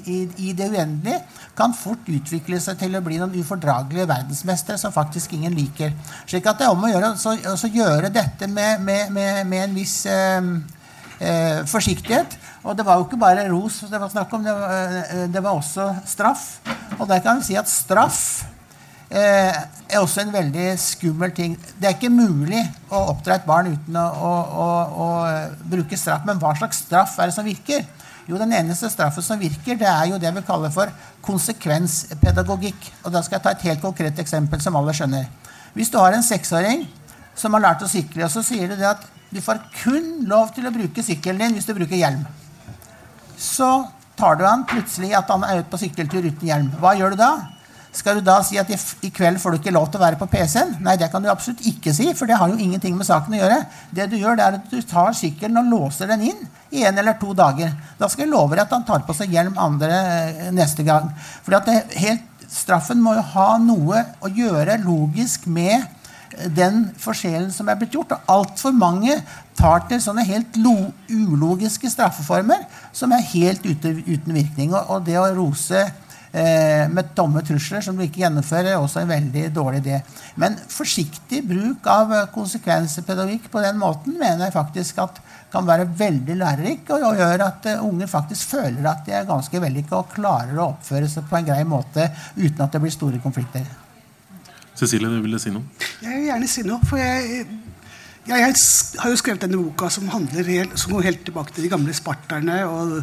[0.05, 1.21] i, i, det uendelige,
[1.57, 5.95] kan fort utvikle seg til å bli noen ufordragelige verdensmestere som faktisk ingen liker.
[6.25, 9.75] Slik at det er om å gjøre så, gjøre dette med, med, med, med en
[9.79, 10.53] viss eh,
[11.19, 12.37] eh, forsiktighet.
[12.63, 15.43] Og det var jo ikke bare ros det var snakk om, det var, eh, det
[15.43, 16.59] var også straff.
[16.99, 18.43] Og der kan vi si at straff
[19.09, 19.55] eh,
[19.89, 21.55] er også en veldig skummel ting.
[21.79, 24.33] Det er ikke mulig å oppdra et barn uten å, å,
[24.65, 24.67] å,
[25.05, 25.07] å,
[25.71, 26.25] bruke straff.
[26.27, 27.87] Men hva slags straff er det som virker?
[28.29, 30.91] Jo, Den eneste straffen som virker, det er jo det vi kaller for
[31.25, 32.91] konsekvenspedagogikk.
[33.05, 35.25] Og Da skal jeg ta et helt konkret eksempel som alle skjønner.
[35.73, 36.83] Hvis du har en seksåring
[37.39, 40.51] som har lært å sykle, og så sier du det at du får kun lov
[40.53, 42.25] til å bruke sykkelen din hvis du bruker hjelm.
[43.39, 43.69] Så
[44.19, 46.67] tar du han plutselig at han er ute på sykkeltur uten hjelm.
[46.81, 47.31] Hva gjør du da?
[47.95, 50.27] Skal du da si at i kveld får du ikke lov til å være på
[50.29, 50.75] PC-en?
[50.85, 53.39] Nei, det kan du absolutt ikke si, for det har jo ingenting med saken å
[53.39, 53.59] gjøre.
[53.95, 57.01] Det du gjør, det er at du tar sykkelen og låser den inn i en
[57.01, 57.71] eller to dager.
[57.97, 61.09] Da skal jeg love deg at han tar på seg hjelm andre eh, neste gang.
[61.45, 61.57] For
[62.49, 65.87] straffen må jo ha noe å gjøre logisk med
[66.55, 68.13] den forskjellen som er blitt gjort.
[68.15, 69.15] Og altfor mange
[69.59, 72.65] tar til sånne helt ulogiske straffeformer
[72.95, 74.73] som er helt ute, uten virkning.
[74.73, 79.03] Og, og, det å rose eh, med tomme trusler som du ikke gjennomfører, er også
[79.03, 79.99] en veldig dårlig idé.
[80.39, 86.35] Men forsiktig bruk av konsekvenspedagogikk på den måten mener jeg faktisk at kan være veldig
[86.37, 90.13] lærerik og, og gjør at uh, unger faktisk føler at de er ganske vellykka og
[90.13, 92.05] klarer å oppføre seg på en grei måte
[92.37, 93.65] uten at det blir store konflikter.
[94.79, 95.65] Cecilie, du ville si noe?
[95.99, 96.79] Jeg vil gjerne si noe.
[96.87, 97.47] for jeg,
[98.29, 98.51] jeg,
[99.01, 102.61] har jo skrevet denne boka som, helt, som går helt tilbake til de gamle sparterne
[102.69, 103.01] og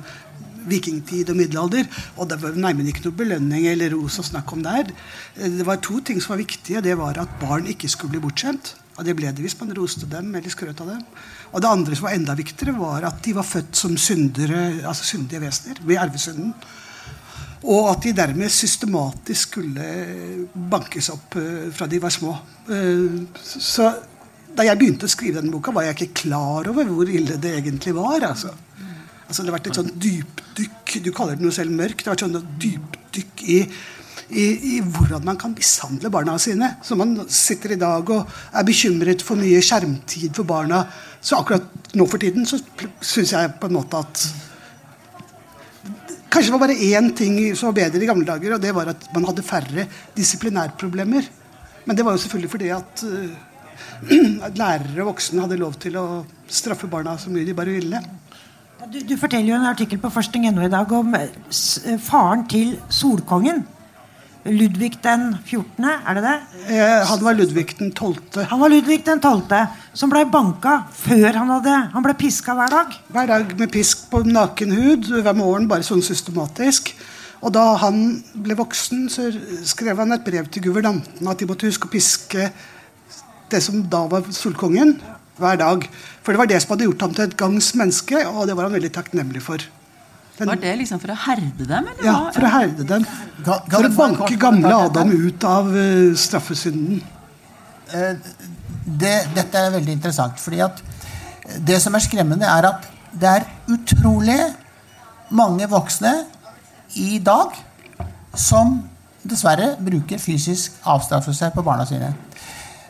[0.67, 1.85] vikingtid og middelalder.
[2.17, 4.89] Og det var nærmere ikke noe belønning eller ros å snakke om der.
[5.37, 6.83] Det var to ting som var viktige.
[6.85, 8.73] Det var at barn ikke skulle bli bortskjemt.
[8.97, 11.05] Og det ble det hvis man roste dem eller skrøt av dem.
[11.53, 15.05] Og det andre som var enda viktigere, var at de var født som syndere, altså
[15.05, 16.55] syndige vesener med arvesynden.
[17.65, 19.87] Og at de dermed systematisk skulle
[20.53, 22.37] bankes opp uh, fra de var små.
[22.69, 23.89] Uh, så
[24.57, 27.57] da jeg begynte å skrive denne boka, var jeg ikke klar over hvor ille det
[27.59, 28.25] egentlig var.
[28.31, 28.53] altså.
[29.27, 32.05] Altså, det har vært et sånn dypdykk Du kaller det noe selv mørkt.
[32.05, 33.59] Det har vært sånn dypdykk i,
[34.31, 36.77] i, i, hvordan man kan mishandle barna sine.
[36.87, 40.85] Så man sitter i dag og er bekymret for mye skjermtid for barna.
[41.21, 42.61] Så akkurat nå for tiden så
[43.03, 44.29] syns jeg på en måte at
[46.31, 48.91] Kanskje det var bare én ting som var bedre i gamle dager, og det var
[48.93, 49.87] at man hadde færre
[50.17, 51.29] disiplinærproblemer.
[51.87, 55.99] Men det var jo selvfølgelig fordi at, uh, at lærere og voksne hadde lov til
[56.01, 56.07] å
[56.49, 58.03] straffe barna så mye de bare ville.
[58.87, 63.65] Du, du forteller jo en artikkel på forskning.no i dag om uh, faren til Solkongen.
[64.47, 66.35] Ludvig den 14., er det det?
[66.77, 68.47] Eh, han var Ludvig den 12.
[68.51, 72.71] Han var Ludvig den 12., som ble banka før han hadde Han ble piska hver
[72.71, 72.95] dag.
[73.11, 76.95] Hver dag med pisk på naken hud, hver morgen bare sånn systematisk.
[77.43, 79.29] Og da han ble voksen, så
[79.67, 82.51] skrev han et brev til guvernanten at de måtte huske å piske
[83.51, 84.97] det som da var solkongen,
[85.37, 85.85] hver dag.
[86.25, 88.69] For det var det som hadde gjort ham til et gangs menneske, og det var
[88.69, 89.63] han veldig takknemlig for.
[90.39, 91.87] Den, var det liksom for å herde dem?
[91.93, 92.05] Eller?
[92.05, 93.07] Ja, for å herde dem.
[93.47, 97.01] For å banke gamle Adam ut av uh, straffesynden.
[97.89, 98.13] Uh,
[98.85, 100.41] det, dette er veldig interessant.
[100.41, 100.83] fordi at
[101.67, 104.41] det som er skremmende, er at det er utrolig
[105.33, 106.13] mange voksne
[107.01, 107.57] i dag
[108.37, 108.77] som
[109.27, 112.13] dessverre bruker fysisk avstraffelse på barna sine.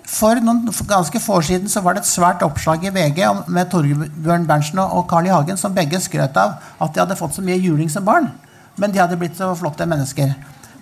[0.07, 3.71] For noen ganske få år siden så var det et svært oppslag i VG med
[3.73, 5.33] Torbjørn Berntsen og Carl I.
[5.35, 8.31] Hagen som begge skrøt av at de hadde fått så mye juling som barn.
[8.79, 10.35] Men de hadde blitt så flotte mennesker.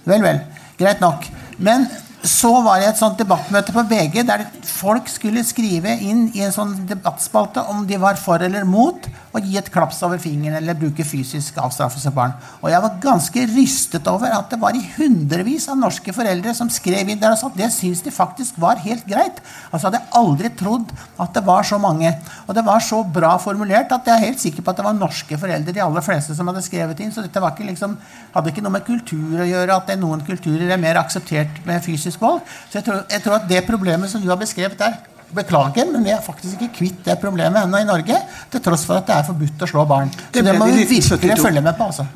[0.05, 0.43] Vel, vel.
[0.77, 1.25] Greit nok.
[1.57, 1.87] Men
[2.25, 6.55] så var det et sånt debattmøte på VG der folk skulle skrive inn i en
[6.55, 10.79] sånn debattspalte om de var for eller mot å gi et klaps over fingeren eller
[10.79, 12.35] bruke fysisk avstraffelse av barn.
[12.63, 16.71] Og jeg var ganske rystet over at det var i hundrevis av norske foreldre som
[16.73, 19.43] skrev inn der og sa at det syns de faktisk var helt greit.
[19.71, 22.15] Altså hadde jeg aldri trodd at det var så mange.
[22.47, 24.97] Og det var så bra formulert at jeg er helt sikker på at det var
[24.97, 27.13] norske foreldre, de aller fleste, som hadde skrevet inn.
[27.13, 27.99] Så dette ikke liksom,
[28.33, 31.61] hadde ikke noe med kultur å gjøre, at det er noen kulturer er mer akseptert
[31.67, 32.41] med fysisk fysisk valg.
[32.71, 34.95] Så jeg tror, jeg tror, at det problemet som du har beskrevet der
[35.35, 38.15] Beklager, men vi er faktisk ikke kvitt det problemet ennå i Norge.
[38.53, 40.13] Til tross for at det er forbudt å slå barn.
[40.31, 41.85] Så det, må vi virkelig følge med på.
[41.85, 42.07] altså.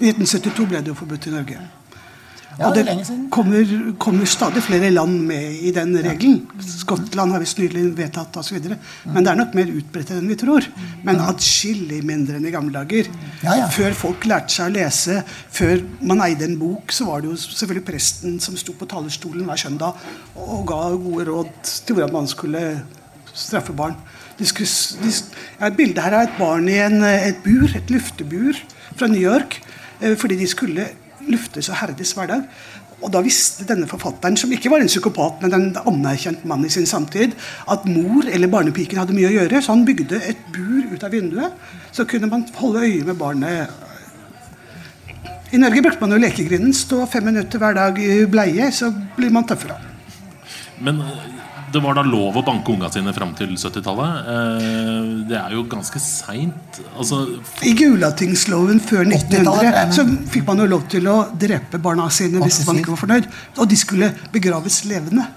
[0.00, 1.60] I 1972 ble det jo forbudt i Norge.
[2.56, 2.84] Ja, og det,
[3.32, 6.38] kommer, kommer, stadig flere land med i den regelen.
[6.64, 8.56] Skottland har visst nylig vedtatt osv.
[9.04, 10.64] Men det er nok mer utbredt enn vi tror.
[11.04, 13.12] Men atskillig mindre enn i gamle dager.
[13.44, 13.68] Ja, ja.
[13.72, 15.20] Før folk lærte seg å lese,
[15.52, 19.44] før man eide en bok, så var det jo selvfølgelig presten som sto på talerstolen
[19.44, 20.08] hver søndag
[20.40, 22.66] og ga gode råd til hvordan man skulle
[23.36, 24.00] straffe barn.
[24.38, 24.68] De skulle,
[25.04, 25.12] de,
[25.60, 28.56] ja, et bilde her er et barn i en, et bur, et luftebur
[28.96, 29.60] fra New York.
[30.00, 30.88] Eh, fordi de skulle
[31.30, 32.44] luftes og herdes hver dag.
[33.04, 36.72] Og da visste denne forfatteren, som ikke var en psykopat, men en anerkjent mann i
[36.72, 37.34] sin samtid,
[37.68, 41.12] at mor eller barnepiken hadde mye å gjøre, så han bygde et bur ut av
[41.12, 41.66] vinduet.
[41.92, 43.82] Så kunne man holde øye med barnet.
[45.52, 46.72] I Norge brukte man jo lekegrinden.
[46.74, 49.76] Stå fem minutter hver dag i bleie, så blir man tøffere.
[50.80, 51.04] Men
[51.76, 54.28] det var da lov å banke unga sine fram til 70-tallet.
[54.32, 56.80] Eh, det er jo ganske seint.
[56.96, 57.22] Altså,
[57.66, 62.62] I Gulatingsloven før 1900 så fikk man jo lov til å drepe barna sine hvis
[62.68, 63.28] man ikke var fornøyd.
[63.60, 65.28] Og de skulle begraves levende.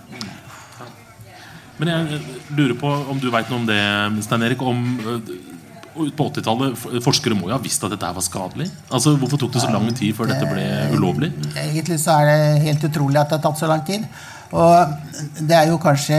[1.79, 2.23] Men jeg
[2.57, 3.79] lurer på om du veit noe om det,
[4.25, 4.63] Stein Erik.
[4.63, 5.37] Om, eh,
[6.15, 8.69] på 80-tallet, Forskere må jo ha visst at dette var skadelig?
[8.87, 11.33] Altså, Hvorfor tok det så lang tid før dette ble ulovlig?
[11.59, 14.05] Egentlig så er det helt utrolig at det har tatt så lang tid.
[14.55, 16.17] Og det er jo kanskje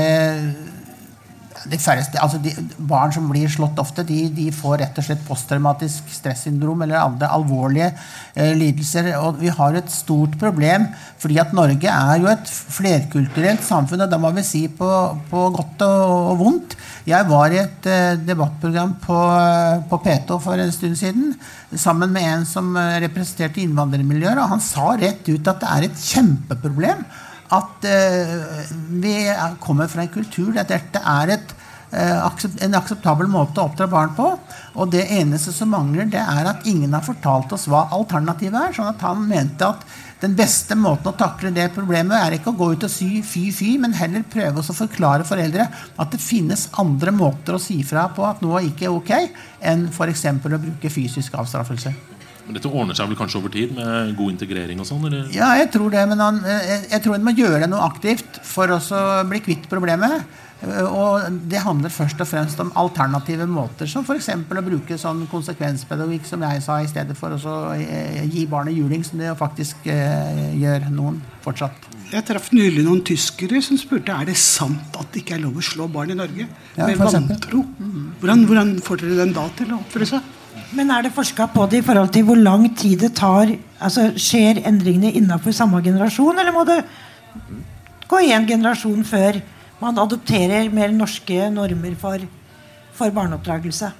[1.69, 2.53] færreste, altså de,
[2.89, 7.29] Barn som blir slått ofte, de, de, får rett og slett posttraumatisk stressyndrom eller andre
[7.29, 7.91] alvorlige
[8.35, 9.13] eh, lidelser.
[9.21, 10.89] Og vi har et stort problem,
[11.21, 14.07] fordi at Norge er jo et flerkulturelt samfunn.
[14.07, 14.91] Og da må vi si på,
[15.31, 16.77] på godt og, og, vondt.
[17.09, 19.23] Jeg var i et eh, debattprogram på,
[19.91, 21.35] på P2 for en stund siden
[21.79, 25.91] sammen med en som eh, representerte innvandrermiljøer, og han sa rett ut at det er
[25.91, 27.05] et kjempeproblem
[27.57, 29.15] at uh, vi
[29.63, 31.55] kommer fra en kultur der dette er et,
[31.95, 34.29] uh, en akseptabel måte å oppdra barn på.
[34.79, 38.77] Og det eneste som mangler, det er at ingen har fortalt oss hva alternativet er.
[38.77, 39.87] sånn at han mente at
[40.21, 43.47] den beste måten å takle det problemet er ikke å gå ut og si fy,
[43.57, 45.65] fy, men heller prøve å forklare foreldre
[45.97, 49.17] at det finnes andre måter å si fra på at noe ikke er ok,
[49.73, 50.27] enn f.eks.
[50.29, 52.10] å bruke fysisk avstraffelse.
[52.55, 55.09] Dette ordner seg vel kanskje over tid med god integrering og sånn?
[55.35, 56.05] Ja, jeg tror det.
[56.11, 58.81] Men han, jeg, jeg tror en må gjøre noe aktivt for å
[59.29, 60.25] bli kvitt problemet.
[60.61, 64.29] Og det handler først og fremst om alternative måter, som f.eks.
[64.29, 69.05] å bruke sånn konsekvenspedagogikk, som jeg sa, i stedet for å eh, gi barnet juling,
[69.07, 71.89] som det faktisk eh, gjør noen fortsatt.
[72.11, 75.57] Jeg traff nylig noen tyskere som spurte er det sant at det ikke er lov
[75.57, 76.49] å slå barn i Norge.
[76.77, 77.65] Ja, Med vantro.
[78.21, 80.37] Hvordan, hvordan får dere den da til å oppføre seg?
[80.75, 84.11] Men er det forska på det i forhold til hvor lang tid det tar altså
[84.21, 86.83] Skjer endringene innenfor samme generasjon, eller må det
[88.11, 89.41] gå én generasjon før
[89.81, 92.27] man adopterer mer norske normer for,
[92.97, 93.93] for barneoppdragelse?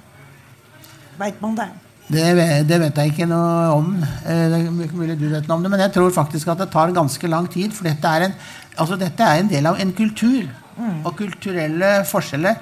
[1.21, 1.69] Veit man det?
[2.11, 2.23] Det,
[2.67, 3.91] det, vet jeg ikke noe om.
[4.01, 6.71] Eh, det er mulig du vet noe om det, Men jeg tror faktisk at det
[6.73, 7.71] tar ganske lang tid.
[7.75, 8.35] For dette er en,
[8.75, 10.49] altså dette er en del av en kultur.
[10.75, 11.05] Mm.
[11.05, 12.59] Og kulturelle forskjeller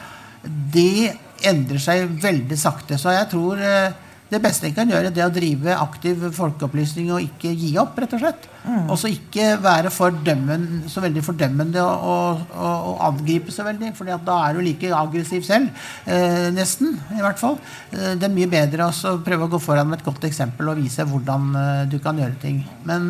[0.73, 1.10] de
[1.47, 2.97] endrer seg veldig sakte.
[2.99, 3.97] Så jeg tror eh,
[4.30, 7.97] det beste en kan gjøre, det er å drive aktiv folkeopplysning og ikke gi opp,
[7.97, 8.45] rett og slett.
[8.62, 8.84] Mm.
[8.86, 13.89] Og så ikke være så veldig fordømmende og, og, og, angripe så veldig.
[13.97, 15.73] For da er du like aggressiv selv.
[16.06, 17.58] Eh, nesten, i hvert fall.
[17.89, 20.84] Eh, det er mye bedre å prøve å gå foran med et godt eksempel og
[20.84, 22.62] vise hvordan eh, du kan gjøre ting.
[22.86, 23.10] Men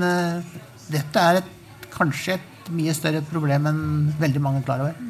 [0.87, 1.55] dette er et,
[1.91, 3.81] kanskje et mye større problem enn
[4.21, 5.09] veldig mange er klar over.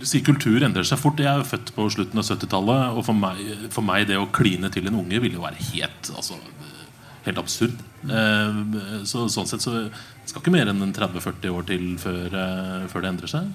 [0.00, 1.20] Du sier kultur endrer seg fort.
[1.20, 2.96] Jeg er jo født på slutten av 70-tallet.
[2.98, 3.42] Og for meg,
[3.74, 6.38] for meg, det å kline til en unge ville jo være helt, altså,
[7.26, 7.78] helt absurd.
[8.04, 8.58] Eh,
[9.08, 9.86] så, sånn sett så
[10.24, 13.48] skal ikke mer enn 30-40 år til før, eh, før, det endrer seg.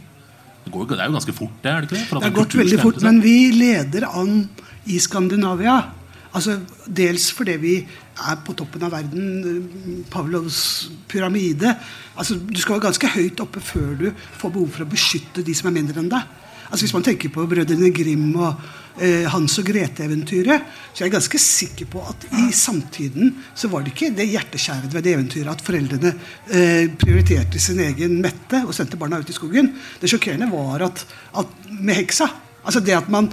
[0.64, 1.72] Det, går, det, er jo ganske fort, det?
[1.72, 2.08] er Det ikke det?
[2.10, 4.44] Det har gått veldig fort, men vi leder an
[4.90, 5.80] i Skandinavia.
[6.30, 10.04] Altså, dels fordi vi er på toppen av verden.
[10.12, 11.74] Pavlovs pyramide.
[12.16, 15.56] Altså, du skal være ganske høyt oppe før du får behov for å beskytte de
[15.58, 16.36] som er mindre enn deg.
[16.70, 18.60] Altså, hvis man tenker på Brødrene Grim og
[19.02, 23.82] eh, Hans og Grete-eventyret, så er jeg ganske sikker på at i samtiden så var
[23.82, 28.76] det ikke det hjerteskjærende ved det eventyret at foreldrene eh, prioriterte sin egen Mette og
[28.78, 29.72] sendte barna ut i skogen.
[29.98, 31.02] Det sjokkerende var at,
[31.42, 33.30] at med heksa Altså det at man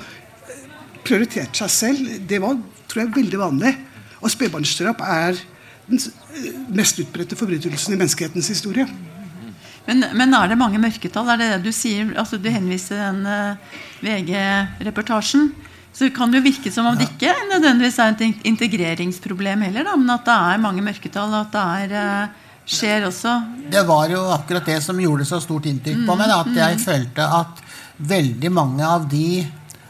[1.04, 2.54] prioriterte seg selv, det var
[2.96, 3.74] tror jeg er veldig vanlig.
[4.24, 5.36] Og spedbarnsdrap er
[5.86, 6.00] den
[6.74, 8.86] mest utbredte forbrytelsen i menneskehetens historie.
[9.86, 11.28] Men, men, er det mange mørketall?
[11.30, 12.08] Er det det du sier?
[12.18, 15.52] Altså, du henviser den uh, eh, VG-reportasjen.
[15.94, 19.94] Så kan det jo virke som om det ikke nødvendigvis er et integreringsproblem heller, da,
[19.96, 23.36] men at det er mange mørketall, og at det er, uh, skjer også
[23.70, 26.32] Det var jo akkurat det som gjorde så stort inntrykk på meg.
[26.32, 26.82] Da, at jeg mm.
[26.82, 27.62] følte at
[28.10, 29.44] veldig mange av de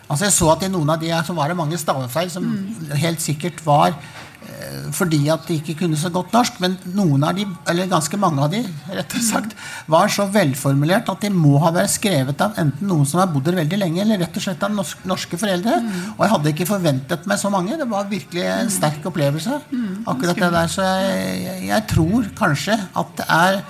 [0.06, 2.94] Altså Jeg så at i noen av de så var det mange stavefeil som mm.
[3.02, 6.60] helt sikkert var eh, fordi at de ikke kunne så godt norsk.
[6.62, 8.60] Men noen av de, eller ganske mange av de
[8.94, 9.56] rett og sagt,
[9.90, 13.48] var så velformulert at de må ha vært skrevet av enten noen som har bodd
[13.48, 15.80] der veldig lenge, eller rett og slett av norske, norske foreldre.
[15.82, 15.98] Mm.
[16.14, 17.80] Og jeg hadde ikke forventet meg så mange.
[17.80, 19.58] Det var virkelig en sterk opplevelse.
[19.72, 20.06] Mm.
[20.06, 23.60] akkurat det der, Så jeg, jeg tror kanskje at det er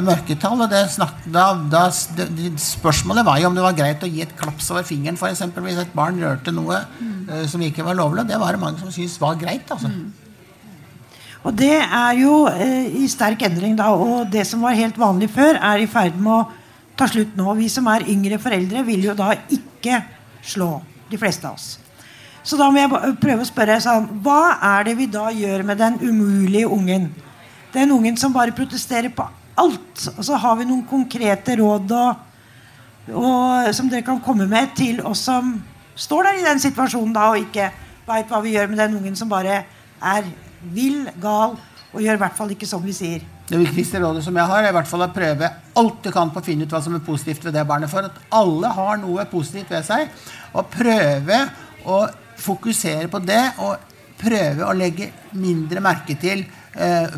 [0.00, 0.60] mørketall.
[0.64, 1.84] og det snak, da, da,
[2.16, 5.28] det, Spørsmålet var jo om det var greit å gi et klaps over fingeren for
[5.28, 7.12] eksempel, hvis et barn rørte noe mm.
[7.28, 8.24] uh, som ikke var lovlig.
[8.30, 9.68] Det var det mange som syntes var greit.
[9.68, 9.90] altså.
[9.92, 10.08] Mm.
[11.42, 13.90] Og det er jo uh, i sterk endring, da.
[13.92, 16.40] Og det som var helt vanlig før, er i ferd med å
[16.96, 17.52] ta slutt nå.
[17.60, 20.00] Vi som er yngre foreldre, vil jo da ikke
[20.40, 20.78] slå
[21.12, 21.76] de fleste av oss.
[22.42, 25.78] Så da må jeg prøve å spørre sånn, Hva er det vi da gjør med
[25.78, 27.12] den umulige ungen?
[27.76, 29.28] Den ungen som bare protesterer på
[29.60, 30.06] alt.
[30.16, 32.22] Og så har vi noen konkrete råd og,
[33.12, 35.54] og, som dere kan komme med til oss som
[35.98, 37.68] står der i den situasjonen da, og ikke
[38.06, 39.62] veit hva vi gjør med den ungen som bare
[40.02, 40.32] er
[40.72, 41.58] vill, gal
[41.92, 43.24] og gjør i hvert fall ikke som vi sier.
[43.48, 46.30] Det viktigste rådet som jeg har, er i hvert fall å prøve alt du kan
[46.32, 47.90] på å finne ut hva som er positivt ved det barnet.
[47.92, 50.08] For at alle har noe positivt ved seg.
[50.56, 51.42] Og prøve
[51.84, 51.98] å
[52.40, 53.76] fokusere på det, og
[54.22, 57.12] prøve å legge mindre merke til eh,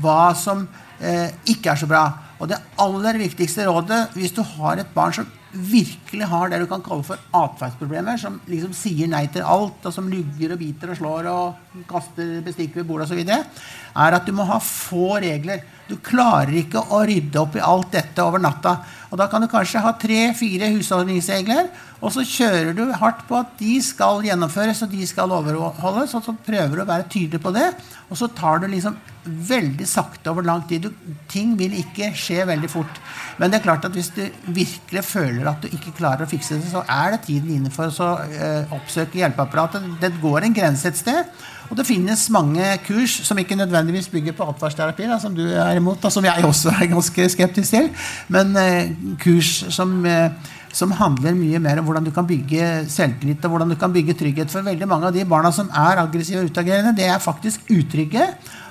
[0.00, 0.62] hva som
[1.00, 2.04] eh, ikke er så bra.
[2.40, 6.66] Og det aller viktigste rådet hvis du har et barn som virkelig har det du
[6.70, 10.92] kan kalle for atferdsproblemer, som liksom sier nei til alt, og som lugger og biter
[10.92, 15.64] og slår og kaster bestikk ved bordet osv., er at du må ha få regler.
[15.90, 18.76] Du klarer ikke å rydde opp i alt dette over natta.
[19.10, 23.56] Og da kan du kanskje ha tre-fire husholdningsregler, og så kjører du hardt på at
[23.58, 27.52] de skal gjennomføres og de skal overholdes, og så prøver du å være tydelig på
[27.58, 27.72] det.
[28.06, 30.88] Og så tar du liksom veldig sakte over lang tid.
[30.88, 33.00] Du, ting vil ikke skje veldig fort.
[33.38, 36.58] Men det er klart at hvis du virkelig føler at du ikke klarer å fikse
[36.58, 39.86] det, så er det tiden inne for å eh, oppsøke hjelpeapparatet.
[40.02, 41.32] Det går en grense et sted.
[41.70, 46.02] Og det finnes mange kurs som ikke nødvendigvis bygger på atferdsterapi, som du er imot,
[46.02, 47.86] og som jeg også er ganske skeptisk til,
[48.34, 48.90] men eh,
[49.22, 50.32] kurs som, eh,
[50.74, 54.18] som, handler mye mer om hvordan du kan bygge selvtillit og hvordan du kan bygge
[54.18, 54.50] trygghet.
[54.50, 58.26] For veldig mange av de barna som er aggressive og utagerende, det er faktisk utrygge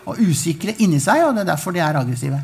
[0.06, 2.40] og usikre inni seg, og det er derfor de er aggressive.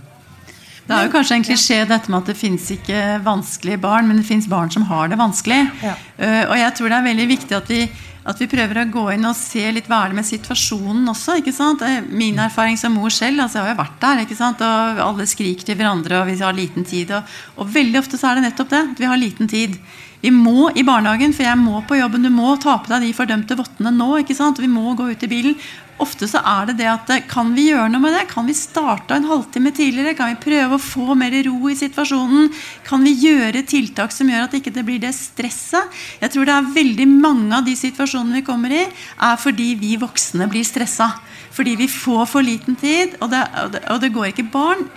[0.86, 4.20] Det er jo kanskje en klisjé dette med at det fins ikke vanskelige barn, men
[4.22, 5.64] det fins barn som har det vanskelig.
[5.82, 5.96] Ja.
[6.20, 7.88] Uh, og jeg tror det er veldig viktig at vi
[8.26, 11.38] at vi prøver å gå inn og se litt hva er det med situasjonen også.
[11.40, 11.84] ikke sant?
[12.10, 14.64] Min erfaring som mor selv, altså jeg har jo vært der, ikke sant?
[14.66, 17.14] og alle skriker til hverandre, og vi har liten tid.
[17.14, 18.82] Og, og veldig ofte så er det nettopp det.
[18.96, 19.78] at Vi har liten tid.
[20.26, 22.24] Vi må i barnehagen, for jeg må på jobben.
[22.26, 24.08] Du må ta på deg de fordømte vottene nå.
[24.24, 24.58] ikke sant?
[24.58, 25.60] Vi må gå ut i bilen.
[26.02, 28.24] Ofte så er det det at eh, kan vi gjøre noe med det?
[28.32, 30.16] Kan vi starte en halvtime tidligere?
[30.18, 32.50] Kan vi prøve å få mer ro i situasjonen?
[32.88, 35.94] Kan vi gjøre tiltak som gjør at det ikke blir det stresset?
[36.24, 38.82] Jeg tror det er veldig mange av de situasjonene vi kommer i,
[39.30, 41.14] er fordi vi voksne blir stressa.
[41.54, 44.88] Fordi vi får for liten tid, og det, og det, og det går ikke barn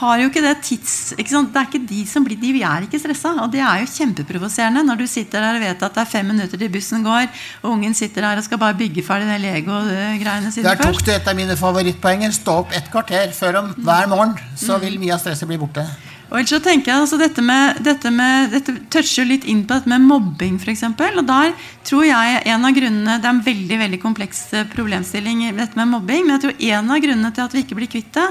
[0.00, 0.94] har jo ikke det tids...
[1.16, 3.34] Ikke det er ikke de som blir de, Vi er ikke stressa.
[3.44, 6.26] Og det er jo kjempeprovoserende når du sitter der og vet at det er fem
[6.32, 7.28] minutter til bussen går,
[7.62, 11.12] og ungen sitter der og skal bare bygge ferdig det Lego-greiene sine Der tok du
[11.14, 12.34] et av mine favorittpoenger.
[12.34, 15.86] Stå opp et kvarter før om hver morgen, så vil mye av stresset bli borte.
[16.34, 19.76] Og ellers så tenker jeg altså dette med, dette med dette toucher litt inn på
[19.76, 20.82] dette med mobbing f.eks.
[20.88, 21.52] Og der
[21.86, 24.40] tror jeg en av grunnene Det er en veldig veldig kompleks
[24.72, 26.24] problemstilling dette med mobbing.
[26.26, 28.26] Men jeg tror en av grunnene til at vi ikke blir kvitt det,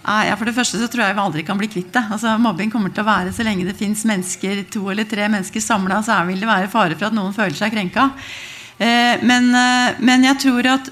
[0.00, 2.02] ja, for det første så tror jeg vi aldri kan bli kvitt det.
[2.14, 5.60] Altså, mobbing kommer til å være så lenge det fins mennesker, to eller tre mennesker
[5.60, 8.08] samla, så vil det være fare for at noen føler seg krenka.
[8.80, 10.88] Eh, men, eh, men, jeg tror at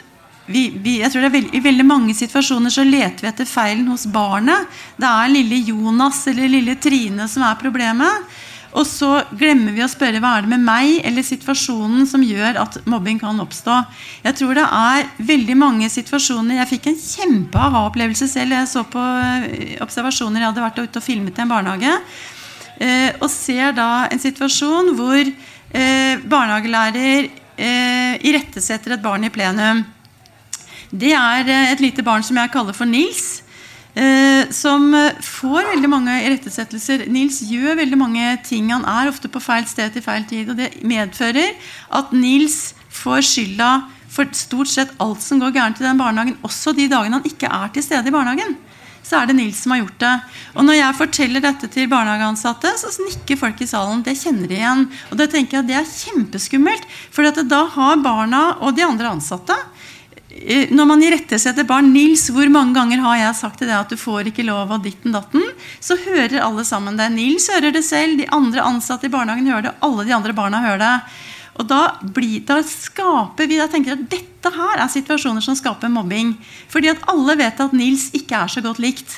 [0.48, 3.48] vi, vi, jeg tror det er veld, I veldig mange situasjoner så leter vi etter
[3.48, 4.68] feilen hos barnet.
[5.00, 8.28] Det er lille Jonas eller lille Trine som er problemet.
[8.76, 12.58] Og så glemmer vi å spørre hva er det med meg eller situasjonen som gjør
[12.60, 13.78] at mobbing kan oppstå.
[14.26, 18.56] Jeg tror det er veldig mange situasjoner Jeg fikk en kjempe aha-opplevelse selv.
[18.58, 21.96] Jeg så på eh, observasjoner jeg hadde vært ute og filmet i en barnehage.
[22.78, 29.80] Eh, og ser da en situasjon hvor eh, barnehagelærer irettesetter et barn i plenum.
[30.94, 33.40] Det er et lite barn som jeg kaller for Nils.
[33.94, 34.92] Eh, som
[35.24, 37.06] får veldig mange irettesettelser.
[37.10, 38.70] Nils gjør veldig mange ting.
[38.74, 40.52] Han er ofte på feil sted til feil tid.
[40.52, 41.56] Og det medfører
[41.98, 43.72] at Nils får skylda
[44.08, 46.38] for stort sett alt som går gærent i den barnehagen.
[46.46, 48.56] Også de dagene han ikke er til stede i barnehagen.
[49.08, 50.14] Så er det Nils som har gjort det.
[50.54, 54.02] Og når jeg forteller dette til barnehageansatte, så nikker folk i salen.
[54.04, 54.84] Det kjenner de igjen.
[55.08, 56.84] Og det tenker jeg det er kjempeskummelt.
[57.14, 59.56] For da har barna og de andre ansatte
[60.28, 63.96] når man irettesetter barn Nils, hvor mange ganger har jeg sagt til deg at du
[63.96, 65.44] får ikke lov av ditten datten?
[65.80, 67.08] Så hører alle sammen det.
[67.14, 70.60] Nils hører det selv, de andre ansatte i barnehagen hører det, alle de andre barna
[70.66, 70.92] hører det.
[71.58, 71.80] Og da,
[72.14, 76.36] blir, da skaper vi, da tenker at Dette her er situasjoner som skaper mobbing.
[76.70, 79.16] Fordi at alle vet at Nils ikke er så godt likt.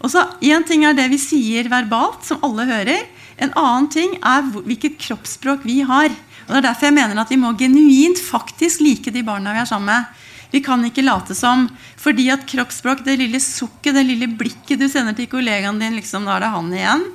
[0.00, 3.08] Og så Én ting er det vi sier verbalt, som alle hører.
[3.40, 6.12] En annen ting er hvilket kroppsspråk vi har.
[6.46, 9.64] Og Det er derfor jeg mener at vi må genuint faktisk like de barna vi
[9.64, 10.26] er sammen med.
[10.50, 11.68] Vi kan ikke late som.
[12.00, 16.26] Fordi at kroppsspråk, det lille sukket, det lille blikket du sender til kollegaen din liksom,
[16.26, 17.06] Da er det han igjen.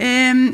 [0.00, 0.44] Um,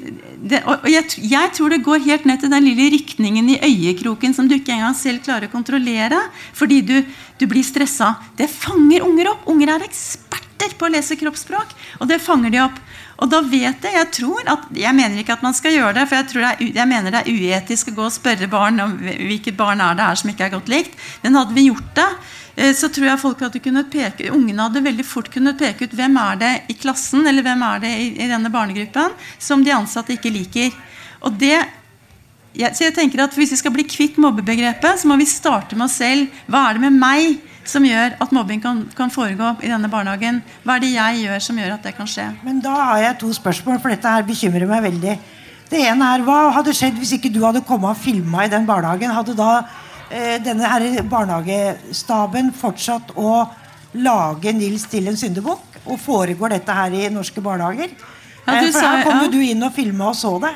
[0.49, 4.33] det, og jeg, jeg, tror det går helt ned til den lille rykningen i øyekroken
[4.35, 6.19] som du ikke engang selv klarer å kontrollere
[6.57, 6.97] fordi du,
[7.39, 8.17] du blir stressa.
[8.39, 9.47] Det fanger unger opp.
[9.53, 11.77] Unger er eksperter på å lese kroppsspråk.
[12.01, 12.81] Og det fanger de opp.
[13.17, 16.07] Og da vet jeg Jeg tror at, jeg mener ikke at man skal gjøre det,
[16.09, 18.97] for jeg, det er, jeg mener det er uetisk å gå og spørre barn om
[19.01, 20.99] hvilket barn er det er som ikke er godt likt.
[21.23, 22.09] Men hadde vi gjort det,
[22.57, 25.97] eh, så tror jeg folk hadde kunnet peke, ungene hadde veldig fort kunnet peke ut
[25.97, 29.75] hvem er det i klassen eller hvem er det i, i denne barnegruppen som de
[29.75, 30.77] ansatte ikke liker.
[31.25, 31.59] Og det
[32.57, 35.91] så jeg tenker at Hvis vi skal bli kvitt mobbebegrepet, så må vi starte med
[35.91, 36.33] oss selv.
[36.49, 37.37] Hva er det med meg
[37.71, 40.43] som gjør at mobbing kan, kan, foregå i denne barnehagen?
[40.65, 42.27] Hva er det jeg gjør som gjør at det kan skje?
[42.47, 45.17] Men Da har jeg to spørsmål, for dette her bekymrer meg veldig.
[45.71, 48.67] Det ene er, Hva hadde skjedd hvis ikke du hadde kommet og filma i den
[48.69, 49.15] barnehagen?
[49.15, 49.53] Hadde da
[50.11, 53.47] eh, denne her barnehagestaben fortsatt å
[53.97, 55.83] lage Nils til en syndebukk?
[55.87, 57.91] Og foregår dette her i norske barnehager?
[58.47, 59.29] Ja, eh, for her kom ja.
[59.31, 60.55] du inn og filma og så det.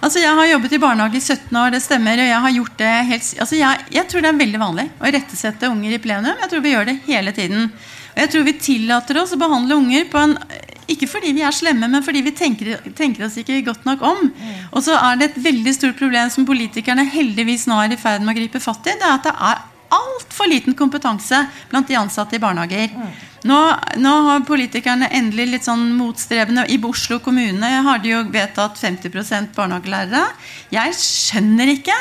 [0.00, 2.20] Altså, Jeg har jobbet i barnehage i 17 år, det stemmer.
[2.20, 3.30] og Jeg har gjort det helt...
[3.44, 6.40] Altså, jeg, jeg tror det er veldig vanlig å irettesette unger i plenum.
[6.40, 7.70] Jeg tror vi gjør det hele tiden.
[8.14, 10.36] Og jeg tror vi tillater oss å behandle unger på en
[10.90, 14.24] ikke fordi vi er slemme, men fordi vi tenker, tenker oss ikke godt nok om.
[14.74, 18.24] Og så er det et veldig stort problem som politikerne heldigvis nå er i ferd
[18.24, 18.96] med å gripe fatt i.
[18.98, 19.60] Det er at det er
[19.90, 22.94] altfor liten kompetanse blant de ansatte i barnehager.
[23.48, 23.58] Nå,
[24.02, 29.54] nå, har politikerne endelig litt sånn motstrebende I Oslo kommune har de jo vedtatt 50%
[29.56, 30.26] barnehagelærere.
[30.74, 31.96] Jeg skjønner ikke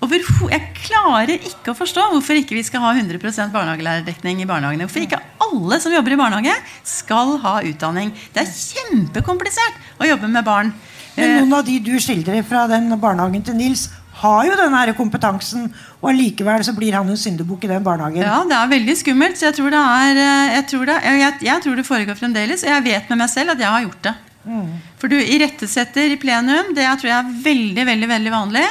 [0.00, 4.86] Jeg klarer ikke å forstå hvorfor ikke vi skal ha 100% barnehagelærerdekning i barnehagene.
[4.88, 6.54] Hvorfor ikke alle som jobber i barnehage,
[6.88, 8.14] skal ha utdanning.
[8.32, 10.72] Det er kjempekomplisert å jobbe med barn.
[11.18, 13.88] Men noen av de du skildrer fra den barnehagen til Nils,
[14.20, 15.68] har jo her kompetansen,
[16.00, 18.22] og allikevel så blir han en syndebukk i den barnehagen.
[18.22, 19.38] Ja, Det er veldig skummelt.
[19.38, 22.62] så Jeg tror det, er, eh, jeg tror det, jeg, jeg tror det foregår fremdeles.
[22.64, 24.14] Og jeg vet med meg selv at jeg har gjort det.
[24.44, 24.68] Mm.
[24.98, 26.74] For du irettesetter i plenum.
[26.74, 28.66] Det jeg tror jeg er veldig veldig, veldig vanlig.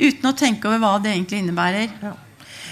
[0.00, 1.88] Uten å tenke over hva det egentlig innebærer.
[2.02, 2.12] Ja.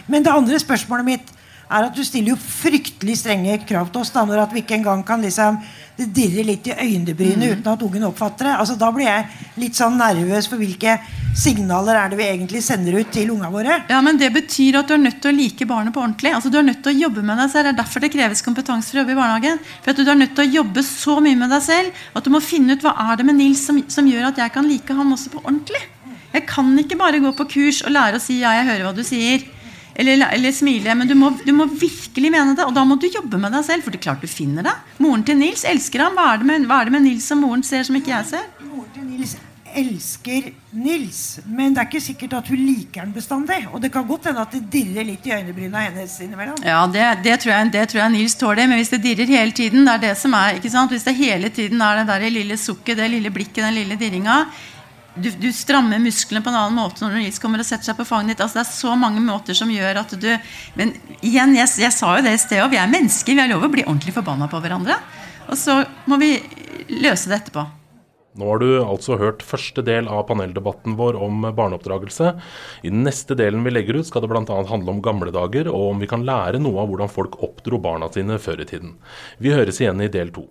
[0.06, 1.32] Men det andre spørsmålet mitt
[1.70, 4.78] er at du stiller jo fryktelig strenge krav til oss da, når at vi ikke
[4.78, 5.60] engang kan liksom
[5.94, 7.50] det dirrer litt i øynebrynet mm.
[7.60, 8.54] uten at ungen oppfatter det.
[8.58, 10.96] Altså, da blir jeg litt sånn nervøs for hvilke
[11.38, 13.76] signaler er det vi egentlig sender ut til ungene våre.
[13.90, 16.34] Ja, men Det betyr at du er nødt til å like barnet på ordentlig.
[16.34, 17.68] Altså, du er nødt til å jobbe med deg selv.
[17.68, 19.62] Det er derfor det kreves kompetanse for å jobbe i barnehagen.
[19.84, 22.34] For at Du er nødt til å jobbe så mye med deg selv at du
[22.34, 24.98] må finne ut hva er det med Nils som, som gjør at jeg kan like
[24.98, 25.82] ham også på ordentlig.
[26.34, 28.96] Jeg kan ikke bare gå på kurs og lære å si ja, jeg hører hva
[28.96, 29.46] du sier
[29.94, 30.94] eller, eller smile.
[30.98, 33.66] Men du må, du må, virkelig mene det, og da må du jobbe med deg
[33.66, 33.86] selv.
[33.86, 34.76] For det er klart du finner det.
[35.02, 36.18] Moren til Nils elsker ham.
[36.18, 38.32] Hva er det med, hva er det med Nils som moren ser, som ikke jeg
[38.34, 38.46] ser?
[38.68, 39.36] Moren til Nils
[39.74, 43.60] elsker Nils, men det er ikke sikkert at hun liker han bestandig.
[43.72, 46.60] Og det kan godt hende at det dirrer litt i øynebryna hennes innimellom.
[46.66, 49.56] Ja, det, det, tror jeg, det, tror jeg, Nils tåler, men hvis det dirrer hele
[49.56, 50.94] tiden, det er det som er, ikke sant?
[50.94, 54.44] Hvis det hele tiden er det der lille sukket, det lille blikket, den lille dirringa,
[55.14, 58.06] du, du, strammer musklene på en annen måte når Nils kommer og setter seg på
[58.08, 58.42] fanget ditt.
[58.44, 60.30] Altså, det er så mange måter som gjør at du
[60.78, 62.72] Men igjen, jeg, jeg sa jo det i sted òg.
[62.74, 63.36] Vi er mennesker.
[63.36, 64.98] Vi har lov å bli ordentlig forbanna på hverandre.
[65.46, 66.34] Og så må vi
[67.04, 67.66] løse det etterpå.
[68.34, 72.32] Nå har du altså hørt første del av paneldebatten vår om barneoppdragelse.
[72.82, 74.58] I den neste delen vi legger ut, skal det bl.a.
[74.70, 78.10] handle om gamle dager, og om vi kan lære noe av hvordan folk oppdro barna
[78.10, 78.96] sine før i tiden.
[79.38, 80.48] Vi høres igjen i del to.